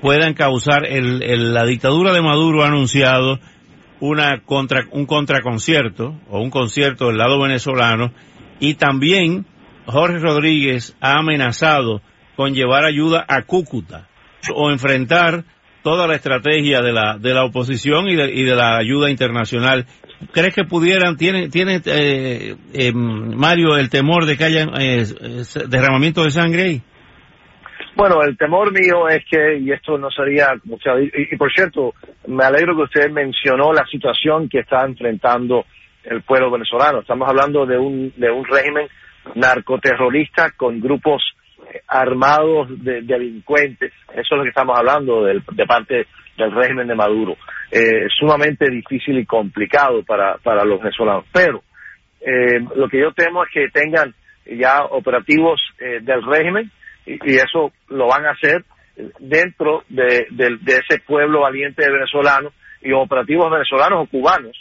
puedan 0.00 0.34
causar, 0.34 0.86
el, 0.86 1.54
la 1.54 1.64
dictadura 1.64 2.12
de 2.12 2.22
Maduro 2.22 2.62
ha 2.62 2.68
anunciado 2.68 3.38
una 4.00 4.40
contra, 4.42 4.86
un 4.90 5.06
contraconcierto 5.06 6.18
o 6.30 6.40
un 6.40 6.50
concierto 6.50 7.08
del 7.08 7.16
lado 7.16 7.40
venezolano 7.40 8.12
y 8.60 8.74
también 8.74 9.46
Jorge 9.86 10.18
Rodríguez 10.18 10.96
ha 11.00 11.18
amenazado 11.18 12.02
con 12.36 12.54
llevar 12.54 12.84
ayuda 12.84 13.24
a 13.26 13.42
Cúcuta 13.42 14.08
o 14.54 14.70
enfrentar 14.70 15.44
toda 15.82 16.06
la 16.06 16.16
estrategia 16.16 16.80
de 16.80 16.92
la, 16.92 17.16
de 17.16 17.32
la 17.32 17.44
oposición 17.44 18.08
y 18.08 18.16
de, 18.16 18.32
y 18.34 18.42
de 18.42 18.56
la 18.56 18.76
ayuda 18.76 19.08
internacional. 19.08 19.86
¿Crees 20.32 20.54
que 20.54 20.64
pudieran, 20.64 21.16
tiene, 21.16 21.48
tiene 21.48 21.80
eh, 21.84 22.56
eh, 22.72 22.92
Mario, 22.92 23.76
el 23.76 23.88
temor 23.88 24.26
de 24.26 24.36
que 24.36 24.44
haya 24.44 24.66
eh, 24.80 25.06
derramamiento 25.68 26.24
de 26.24 26.30
sangre 26.30 26.62
ahí? 26.62 26.82
Bueno, 27.96 28.22
el 28.22 28.36
temor 28.36 28.72
mío 28.72 29.08
es 29.08 29.24
que, 29.24 29.56
y 29.56 29.72
esto 29.72 29.96
no 29.96 30.10
sería 30.10 30.48
mucha, 30.64 31.00
y, 31.00 31.10
y, 31.14 31.36
por 31.36 31.50
cierto, 31.50 31.94
me 32.26 32.44
alegro 32.44 32.76
que 32.76 32.82
usted 32.82 33.10
mencionó 33.10 33.72
la 33.72 33.86
situación 33.86 34.50
que 34.50 34.58
está 34.58 34.84
enfrentando 34.84 35.64
el 36.04 36.20
pueblo 36.20 36.50
venezolano. 36.50 37.00
Estamos 37.00 37.26
hablando 37.26 37.64
de 37.64 37.78
un, 37.78 38.12
de 38.14 38.30
un 38.30 38.44
régimen 38.44 38.86
narcoterrorista 39.34 40.50
con 40.50 40.78
grupos 40.78 41.22
armados 41.88 42.68
de, 42.84 43.00
delincuentes. 43.00 43.94
Eso 44.12 44.20
es 44.20 44.30
lo 44.30 44.42
que 44.42 44.50
estamos 44.50 44.78
hablando 44.78 45.24
de, 45.24 45.40
parte 45.66 46.06
del 46.36 46.52
régimen 46.52 46.88
de 46.88 46.94
Maduro. 46.94 47.38
Eh, 47.70 48.08
sumamente 48.14 48.70
difícil 48.70 49.18
y 49.18 49.24
complicado 49.24 50.04
para, 50.04 50.36
para 50.36 50.66
los 50.66 50.80
venezolanos. 50.80 51.24
Pero 51.32 51.62
eh, 52.20 52.60
lo 52.76 52.90
que 52.90 53.00
yo 53.00 53.12
temo 53.12 53.42
es 53.42 53.50
que 53.50 53.70
tengan 53.70 54.14
ya 54.44 54.84
operativos 54.84 55.60
eh, 55.78 56.00
del 56.02 56.22
régimen 56.22 56.70
y, 57.06 57.36
eso 57.36 57.72
lo 57.88 58.08
van 58.08 58.26
a 58.26 58.32
hacer 58.32 58.64
dentro 59.18 59.84
de, 59.88 60.26
ese 60.66 61.00
pueblo 61.06 61.40
valiente 61.40 61.88
venezolano 61.88 62.52
y 62.82 62.92
operativos 62.92 63.50
venezolanos 63.50 64.04
o 64.04 64.10
cubanos 64.10 64.56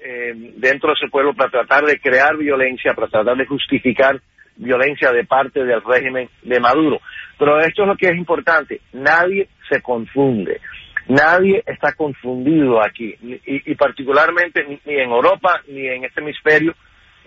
eh, 0.00 0.32
dentro 0.56 0.90
de 0.90 0.94
ese 0.94 1.10
pueblo 1.10 1.34
para 1.34 1.50
tratar 1.50 1.84
de 1.84 1.98
crear 1.98 2.36
violencia, 2.36 2.94
para 2.94 3.08
tratar 3.08 3.36
de 3.36 3.46
justificar 3.46 4.20
violencia 4.56 5.12
de 5.12 5.24
parte 5.24 5.64
del 5.64 5.82
régimen 5.82 6.28
de 6.42 6.60
Maduro. 6.60 7.00
Pero 7.38 7.60
esto 7.60 7.82
es 7.82 7.88
lo 7.88 7.96
que 7.96 8.08
es 8.08 8.16
importante, 8.16 8.80
nadie 8.92 9.48
se 9.70 9.80
confunde, 9.80 10.60
nadie 11.06 11.62
está 11.66 11.92
confundido 11.92 12.82
aquí, 12.82 13.14
y 13.22 13.74
particularmente 13.76 14.64
ni 14.84 14.94
en 14.94 15.10
Europa 15.10 15.62
ni 15.68 15.86
en 15.86 16.04
este 16.04 16.20
hemisferio, 16.20 16.74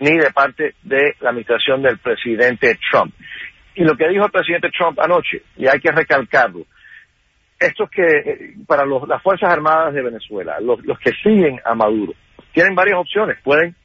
ni 0.02 0.18
de 0.18 0.32
parte 0.32 0.74
de 0.82 1.16
la 1.22 1.30
administración 1.30 1.82
del 1.84 2.00
presidente 2.00 2.78
Trump. 2.90 3.14
Y 3.76 3.84
lo 3.84 3.96
que 3.96 4.10
dijo 4.10 4.26
el 4.26 4.32
presidente 4.32 4.70
Trump 4.78 5.00
anoche, 5.00 5.44
y 5.58 5.68
hay 5.68 5.80
que 5.80 5.92
recalcarlo, 5.92 6.66
esto 7.62 7.84
es 7.84 7.90
que 7.92 8.04
eh, 8.04 8.54
para 8.66 8.86
las 8.86 9.22
Fuerzas 9.22 9.52
Armadas 9.52 9.94
de 9.94 10.02
Venezuela, 10.02 10.58
los, 10.60 10.80
que 11.00 11.12
siguen 11.24 11.60
a 11.64 11.76
Maduro, 11.76 12.14
tienen 12.54 12.74
varias 12.74 12.98
opciones. 12.98 13.38
Pueden 13.44 13.76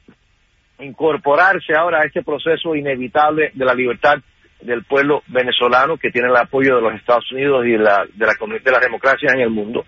incorporarse 0.79 1.75
ahora 1.75 1.99
a 1.99 2.05
este 2.05 2.23
proceso 2.23 2.75
inevitable 2.75 3.51
de 3.53 3.65
la 3.65 3.75
libertad 3.75 4.17
del 4.61 4.83
pueblo 4.83 5.21
venezolano 5.27 5.97
que 5.97 6.09
tiene 6.09 6.27
el 6.27 6.35
apoyo 6.35 6.75
de 6.75 6.81
los 6.81 6.95
Estados 6.95 7.31
Unidos 7.31 7.65
y 7.65 7.71
de 7.71 7.77
la, 7.77 8.05
de 8.11 8.25
la, 8.25 8.33
de 8.63 8.71
las 8.71 8.81
democracias 8.81 9.33
en 9.33 9.41
el 9.41 9.51
mundo, 9.51 9.85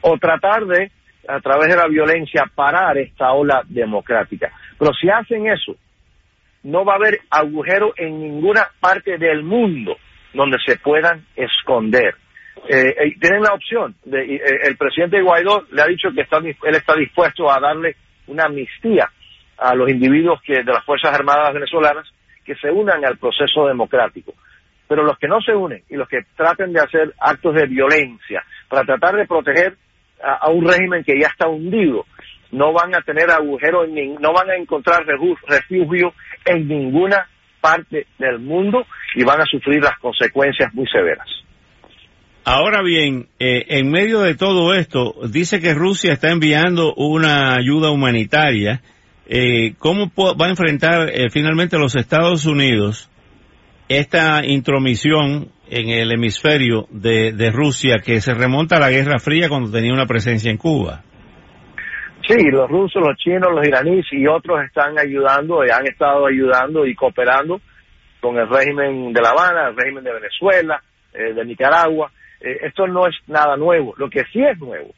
o 0.00 0.18
tratar 0.18 0.66
de, 0.66 0.90
a 1.28 1.40
través 1.40 1.68
de 1.68 1.76
la 1.76 1.86
violencia, 1.86 2.50
parar 2.52 2.98
esta 2.98 3.30
ola 3.32 3.62
democrática. 3.68 4.50
Pero 4.76 4.92
si 4.92 5.08
hacen 5.08 5.46
eso, 5.46 5.76
no 6.62 6.84
va 6.84 6.94
a 6.94 6.96
haber 6.96 7.20
agujero 7.30 7.94
en 7.96 8.20
ninguna 8.20 8.68
parte 8.80 9.18
del 9.18 9.42
mundo 9.42 9.96
donde 10.32 10.58
se 10.64 10.76
puedan 10.76 11.24
esconder. 11.34 12.14
Eh, 12.68 12.94
eh 12.98 13.14
tienen 13.20 13.42
la 13.42 13.54
opción. 13.54 13.94
De, 14.04 14.36
eh, 14.36 14.40
el 14.64 14.76
presidente 14.76 15.22
Guaidó 15.22 15.64
le 15.72 15.82
ha 15.82 15.86
dicho 15.86 16.10
que 16.14 16.22
está, 16.22 16.38
él 16.38 16.74
está 16.74 16.94
dispuesto 16.94 17.50
a 17.50 17.58
darle 17.58 17.96
una 18.26 18.44
amnistía 18.44 19.10
a 19.58 19.74
los 19.74 19.88
individuos 19.90 20.40
que 20.42 20.62
de 20.62 20.72
las 20.72 20.84
Fuerzas 20.84 21.12
Armadas 21.12 21.52
venezolanas 21.52 22.06
que 22.44 22.54
se 22.56 22.70
unan 22.70 23.04
al 23.04 23.18
proceso 23.18 23.66
democrático. 23.66 24.34
Pero 24.88 25.04
los 25.04 25.18
que 25.18 25.28
no 25.28 25.40
se 25.40 25.54
unen 25.54 25.82
y 25.88 25.96
los 25.96 26.08
que 26.08 26.22
traten 26.36 26.72
de 26.72 26.80
hacer 26.80 27.14
actos 27.20 27.54
de 27.54 27.66
violencia 27.66 28.44
para 28.68 28.84
tratar 28.84 29.16
de 29.16 29.26
proteger 29.26 29.76
a 30.22 30.50
un 30.50 30.66
régimen 30.68 31.02
que 31.02 31.18
ya 31.18 31.28
está 31.28 31.48
hundido, 31.48 32.04
no 32.52 32.72
van 32.72 32.94
a 32.94 33.02
tener 33.02 33.30
agujero, 33.30 33.86
no 33.86 34.32
van 34.32 34.50
a 34.50 34.56
encontrar 34.56 35.04
refugio 35.06 36.14
en 36.44 36.68
ninguna 36.68 37.28
parte 37.60 38.06
del 38.18 38.38
mundo 38.38 38.86
y 39.14 39.24
van 39.24 39.40
a 39.40 39.44
sufrir 39.44 39.82
las 39.82 39.98
consecuencias 39.98 40.72
muy 40.74 40.86
severas. 40.86 41.28
Ahora 42.44 42.82
bien, 42.82 43.28
eh, 43.38 43.66
en 43.68 43.90
medio 43.90 44.20
de 44.20 44.34
todo 44.34 44.74
esto, 44.74 45.14
dice 45.28 45.60
que 45.60 45.74
Rusia 45.74 46.14
está 46.14 46.30
enviando 46.30 46.94
una 46.94 47.54
ayuda 47.54 47.90
humanitaria. 47.90 48.80
Eh, 49.26 49.74
¿Cómo 49.78 50.10
va 50.16 50.46
a 50.46 50.50
enfrentar 50.50 51.10
eh, 51.10 51.30
finalmente 51.30 51.78
los 51.78 51.94
Estados 51.94 52.46
Unidos 52.46 53.10
esta 53.88 54.44
intromisión 54.44 55.50
en 55.68 55.90
el 55.90 56.10
hemisferio 56.12 56.88
de 56.90 57.50
Rusia 57.52 57.98
que 58.04 58.20
se 58.20 58.34
remonta 58.34 58.76
a 58.76 58.80
la 58.80 58.90
Guerra 58.90 59.20
Fría 59.20 59.48
cuando 59.48 59.70
tenía 59.70 59.92
una 59.92 60.06
presencia 60.06 60.50
en 60.50 60.56
Cuba? 60.56 61.04
Sí, 62.30 62.48
los 62.48 62.70
rusos, 62.70 63.02
los 63.04 63.16
chinos, 63.16 63.52
los 63.52 63.66
iraníes 63.66 64.06
y 64.12 64.24
otros 64.28 64.62
están 64.62 64.96
ayudando, 64.96 65.62
han 65.62 65.84
estado 65.88 66.26
ayudando 66.26 66.86
y 66.86 66.94
cooperando 66.94 67.60
con 68.20 68.38
el 68.38 68.48
régimen 68.48 69.12
de 69.12 69.20
La 69.20 69.30
Habana, 69.30 69.70
el 69.70 69.76
régimen 69.76 70.04
de 70.04 70.12
Venezuela, 70.12 70.80
eh, 71.12 71.32
de 71.32 71.44
Nicaragua. 71.44 72.12
Eh, 72.40 72.58
esto 72.62 72.86
no 72.86 73.08
es 73.08 73.16
nada 73.26 73.56
nuevo. 73.56 73.94
Lo 73.96 74.08
que 74.08 74.22
sí 74.32 74.40
es 74.44 74.56
nuevo 74.60 74.94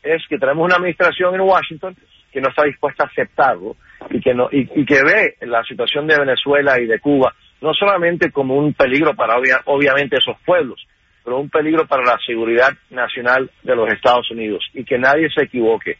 es 0.00 0.22
que 0.28 0.38
tenemos 0.38 0.64
una 0.64 0.76
administración 0.76 1.34
en 1.34 1.40
Washington 1.40 1.96
que 2.30 2.40
no 2.40 2.50
está 2.50 2.62
dispuesta 2.64 3.02
a 3.02 3.08
aceptarlo 3.08 3.74
y 4.10 4.20
que, 4.20 4.32
no, 4.32 4.48
y, 4.52 4.86
que 4.86 5.02
ve 5.02 5.34
la 5.40 5.64
situación 5.64 6.06
de 6.06 6.20
Venezuela 6.20 6.80
y 6.80 6.86
de 6.86 7.00
Cuba 7.00 7.34
no 7.62 7.74
solamente 7.74 8.30
como 8.30 8.54
un 8.54 8.74
peligro 8.74 9.16
para 9.16 9.34
obviamente 9.64 10.18
esos 10.18 10.36
pueblos, 10.44 10.86
pero 11.24 11.40
un 11.40 11.50
peligro 11.50 11.84
para 11.86 12.04
la 12.04 12.18
seguridad 12.24 12.70
nacional 12.90 13.50
de 13.64 13.74
los 13.74 13.92
Estados 13.92 14.30
Unidos 14.30 14.64
y 14.72 14.84
que 14.84 14.98
nadie 14.98 15.28
se 15.34 15.44
equivoque 15.44 15.98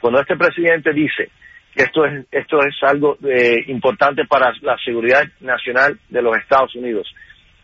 cuando 0.00 0.20
este 0.20 0.36
presidente 0.36 0.92
dice 0.92 1.30
que 1.74 1.84
esto 1.84 2.04
es, 2.04 2.26
esto 2.30 2.58
es 2.60 2.74
algo 2.82 3.16
eh, 3.24 3.64
importante 3.68 4.24
para 4.26 4.52
la 4.62 4.76
seguridad 4.84 5.24
nacional 5.40 5.98
de 6.08 6.22
los 6.22 6.36
Estados 6.36 6.74
Unidos 6.74 7.06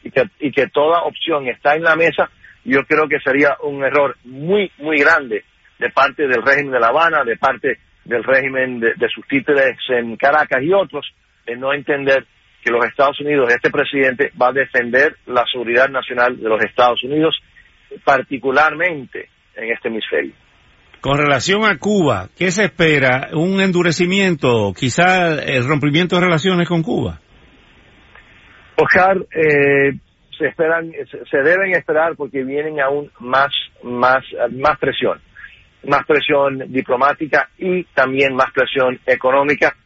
y 0.05 0.11
que, 0.11 0.23
y 0.41 0.53
que 0.53 0.69
toda 0.69 1.03
opción 1.03 1.49
está 1.49 1.75
en 1.75 1.83
la 1.83 1.97
mesa, 1.97 2.31
yo 2.65 2.85
creo 2.85 3.09
que 3.09 3.21
sería 3.21 3.57
un 3.63 3.85
error 3.85 4.17
muy, 4.25 4.71
muy 4.79 4.99
grande 4.99 5.45
de 5.79 5.91
parte 5.91 6.27
del 6.27 6.43
régimen 6.43 6.73
de 6.73 6.81
La 6.81 6.89
Habana, 6.89 7.25
de 7.25 7.37
parte 7.37 7.79
del 8.05 8.23
régimen 8.23 8.81
de, 8.81 9.09
sus 9.13 9.27
títeres 9.27 9.77
en 9.89 10.17
Caracas 10.17 10.63
y 10.63 10.73
otros, 10.73 11.07
de 11.45 11.57
no 11.57 11.73
entender 11.73 12.25
que 12.63 12.73
los 12.73 12.85
Estados 12.85 13.21
Unidos, 13.21 13.53
este 13.53 13.71
presidente, 13.71 14.33
va 14.41 14.49
a 14.49 14.53
defender 14.53 15.17
la 15.27 15.45
seguridad 15.51 15.89
nacional 15.89 16.41
de 16.41 16.49
los 16.49 16.65
Estados 16.65 17.03
Unidos, 17.03 17.37
particularmente 18.05 19.29
en 19.55 19.73
este 19.73 19.89
hemisferio. 19.89 20.33
Con 21.07 21.19
relación 21.19 21.65
a 21.65 21.79
Cuba, 21.79 22.31
¿qué 22.37 22.51
se 22.51 22.65
espera? 22.65 23.29
¿Un 23.33 23.61
endurecimiento, 23.61 24.73
quizá 24.77 25.41
el 25.41 25.65
rompimiento 25.65 26.17
de 26.17 26.23
relaciones 26.23 26.67
con 26.67 26.83
Cuba? 26.83 27.21
Oscar, 28.77 29.17
eh, 29.31 29.93
se 30.37 30.47
esperan, 30.49 30.91
se 31.31 31.39
deben 31.45 31.77
esperar 31.77 32.17
porque 32.17 32.43
vienen 32.43 32.81
aún 32.81 33.09
más, 33.21 33.53
más, 33.85 34.25
más 34.51 34.81
presión, 34.81 35.21
más 35.85 36.05
presión 36.09 36.73
diplomática 36.73 37.51
y 37.57 37.85
también 37.95 38.35
más 38.35 38.51
presión 38.53 38.99
económica 39.07 39.77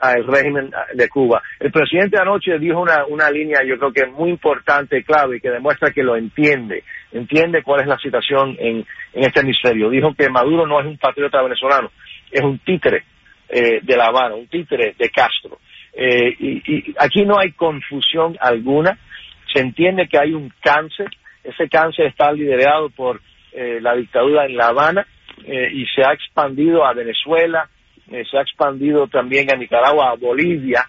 al 0.00 0.26
régimen 0.26 0.70
de 0.94 1.08
Cuba. 1.10 1.42
El 1.60 1.70
presidente 1.70 2.16
anoche 2.18 2.58
dijo 2.58 2.80
una, 2.80 3.04
una 3.04 3.30
línea, 3.30 3.58
yo 3.62 3.76
creo 3.76 3.92
que 3.92 4.06
muy 4.06 4.30
importante 4.30 5.04
clave, 5.04 5.38
que 5.38 5.50
demuestra 5.50 5.90
que 5.90 6.02
lo 6.02 6.16
entiende, 6.16 6.82
entiende 7.12 7.62
cuál 7.62 7.82
es 7.82 7.86
la 7.86 7.98
situación 7.98 8.56
en, 8.58 8.84
en 9.12 9.24
este 9.24 9.40
hemisferio. 9.40 9.90
Dijo 9.90 10.14
que 10.14 10.30
Maduro 10.30 10.66
no 10.66 10.80
es 10.80 10.86
un 10.86 10.98
patriota 10.98 11.42
venezolano, 11.42 11.90
es 12.30 12.42
un 12.42 12.58
títere 12.58 13.04
eh, 13.48 13.80
de 13.82 13.96
La 13.96 14.06
Habana, 14.06 14.34
un 14.34 14.48
títere 14.48 14.94
de 14.98 15.10
Castro. 15.10 15.58
Eh, 15.92 16.34
y, 16.38 16.94
aquí 16.98 17.24
no 17.24 17.38
hay 17.38 17.52
confusión 17.52 18.36
alguna, 18.40 18.98
se 19.52 19.60
entiende 19.60 20.08
que 20.08 20.18
hay 20.18 20.32
un 20.32 20.52
cáncer, 20.60 21.08
ese 21.44 21.68
cáncer 21.68 22.06
está 22.06 22.32
liderado 22.32 22.88
por 22.90 23.20
eh, 23.52 23.78
la 23.82 23.94
dictadura 23.94 24.46
en 24.46 24.56
La 24.56 24.68
Habana 24.68 25.06
eh, 25.44 25.70
y 25.72 25.84
se 25.86 26.02
ha 26.02 26.12
expandido 26.14 26.86
a 26.86 26.94
Venezuela, 26.94 27.68
eh, 28.10 28.24
se 28.30 28.38
ha 28.38 28.40
expandido 28.42 29.06
también 29.08 29.52
a 29.52 29.56
Nicaragua, 29.56 30.10
a 30.10 30.14
Bolivia, 30.14 30.88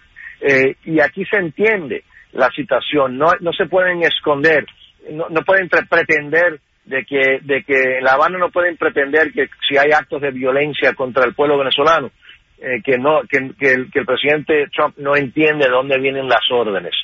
y 0.84 1.00
aquí 1.00 1.24
se 1.24 1.38
entiende 1.38 2.04
la 2.32 2.50
situación, 2.50 3.16
no, 3.16 3.32
no 3.40 3.52
se 3.54 3.64
pueden 3.64 4.02
esconder, 4.02 4.66
no, 5.10 5.28
no 5.28 5.42
pueden 5.42 5.68
pretender 5.68 6.60
de 6.84 7.04
que, 7.04 7.38
de 7.42 7.64
que 7.64 7.98
en 7.98 8.04
La 8.04 8.12
Habana 8.12 8.38
no 8.38 8.50
pueden 8.50 8.76
pretender 8.76 9.32
que 9.32 9.48
si 9.68 9.76
hay 9.76 9.90
actos 9.92 10.20
de 10.20 10.30
violencia 10.30 10.94
contra 10.94 11.24
el 11.24 11.34
pueblo 11.34 11.58
venezolano, 11.58 12.10
eh, 12.58 12.82
que 12.84 12.98
no 12.98 13.22
que, 13.28 13.38
el, 13.38 13.56
que, 13.56 13.98
el, 14.00 14.06
presidente 14.06 14.68
Trump 14.74 14.96
no 14.98 15.16
entiende 15.16 15.64
de 15.64 15.70
dónde 15.70 15.98
vienen 15.98 16.28
las 16.28 16.50
órdenes. 16.50 16.94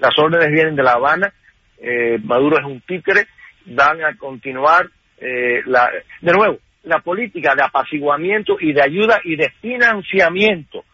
Las 0.00 0.16
órdenes 0.18 0.50
vienen 0.52 0.76
de 0.76 0.82
La 0.82 0.92
Habana, 0.92 1.32
eh, 1.78 2.18
Maduro 2.22 2.58
es 2.58 2.64
un 2.64 2.80
títere, 2.80 3.26
van 3.66 4.02
a 4.04 4.16
continuar 4.16 4.88
eh, 5.18 5.62
la, 5.66 5.90
de 6.20 6.32
nuevo 6.32 6.58
la 6.84 7.00
política 7.00 7.54
de 7.54 7.62
apaciguamiento 7.62 8.56
y 8.60 8.72
de 8.72 8.82
ayuda 8.82 9.20
y 9.24 9.36
de 9.36 9.50
financiamiento 9.60 10.84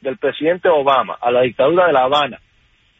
del 0.00 0.16
presidente 0.16 0.68
Obama 0.68 1.18
a 1.20 1.30
la 1.30 1.42
dictadura 1.42 1.86
de 1.86 1.92
La 1.92 2.04
Habana 2.04 2.40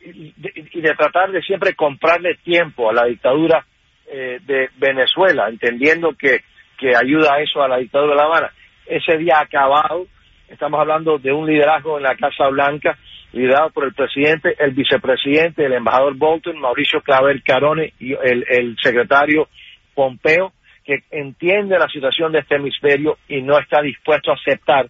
y 0.05 0.33
de, 0.81 0.95
tratar 0.95 1.31
de 1.31 1.43
siempre 1.43 1.75
comprarle 1.75 2.35
tiempo 2.43 2.91
a 2.91 2.93
la 2.93 3.05
dictadura 3.05 3.65
eh, 4.07 4.41
de 4.45 4.69
Venezuela, 4.77 5.49
entendiendo 5.49 6.12
que, 6.19 6.41
que 6.79 6.97
ayuda 6.97 7.35
a 7.35 7.41
eso 7.41 7.62
a 7.62 7.69
la 7.69 7.79
dictadura 7.79 8.12
de 8.12 8.17
La 8.17 8.25
Habana. 8.25 8.53
Ese 8.87 9.17
día 9.17 9.41
acabado, 9.41 10.07
estamos 10.49 10.81
hablando 10.81 11.19
de 11.19 11.33
un 11.33 11.47
liderazgo 11.47 11.99
en 11.99 12.03
la 12.03 12.17
Casa 12.17 12.49
Blanca, 12.49 12.99
liderado 13.33 13.71
por 13.71 13.85
el 13.85 13.95
presidente, 13.95 14.55
el 14.59 14.73
vicepresidente, 14.73 15.65
el 15.65 15.73
embajador 15.73 16.15
Bolton, 16.17 16.59
Mauricio 16.59 17.01
Claver 17.01 17.43
Carone 17.43 17.95
y 17.99 18.12
el, 18.12 18.45
el 18.49 18.77
secretario 18.83 19.49
Pompeo, 19.95 20.53
que 20.85 21.05
entiende 21.11 21.79
la 21.79 21.88
situación 21.88 22.33
de 22.33 22.41
este 22.41 22.57
hemisferio 22.57 23.19
y 23.29 23.41
no 23.41 23.59
está 23.59 23.81
dispuesto 23.81 24.33
a 24.33 24.35
aceptar 24.35 24.88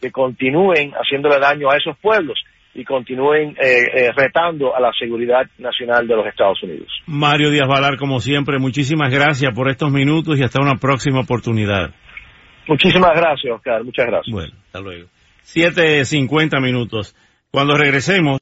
que 0.00 0.10
continúen 0.10 0.92
haciéndole 0.92 1.38
daño 1.38 1.70
a 1.70 1.76
esos 1.76 1.96
pueblos 1.98 2.42
y 2.74 2.84
continúen 2.84 3.50
eh, 3.50 3.84
eh, 3.94 4.12
retando 4.16 4.74
a 4.74 4.80
la 4.80 4.92
seguridad 4.98 5.46
nacional 5.58 6.06
de 6.06 6.16
los 6.16 6.26
Estados 6.26 6.62
Unidos. 6.62 6.88
Mario 7.06 7.50
Díaz 7.50 7.68
Valar, 7.68 7.96
como 7.96 8.20
siempre, 8.20 8.58
muchísimas 8.58 9.12
gracias 9.12 9.52
por 9.54 9.68
estos 9.68 9.90
minutos 9.90 10.38
y 10.38 10.42
hasta 10.42 10.60
una 10.60 10.76
próxima 10.76 11.20
oportunidad. 11.20 11.94
Muchísimas 12.66 13.12
gracias, 13.14 13.52
Oscar. 13.54 13.84
Muchas 13.84 14.06
gracias. 14.06 14.32
Bueno, 14.32 14.52
hasta 14.66 14.80
luego. 14.80 15.08
7.50 15.44 16.60
minutos. 16.60 17.14
Cuando 17.50 17.76
regresemos. 17.76 18.32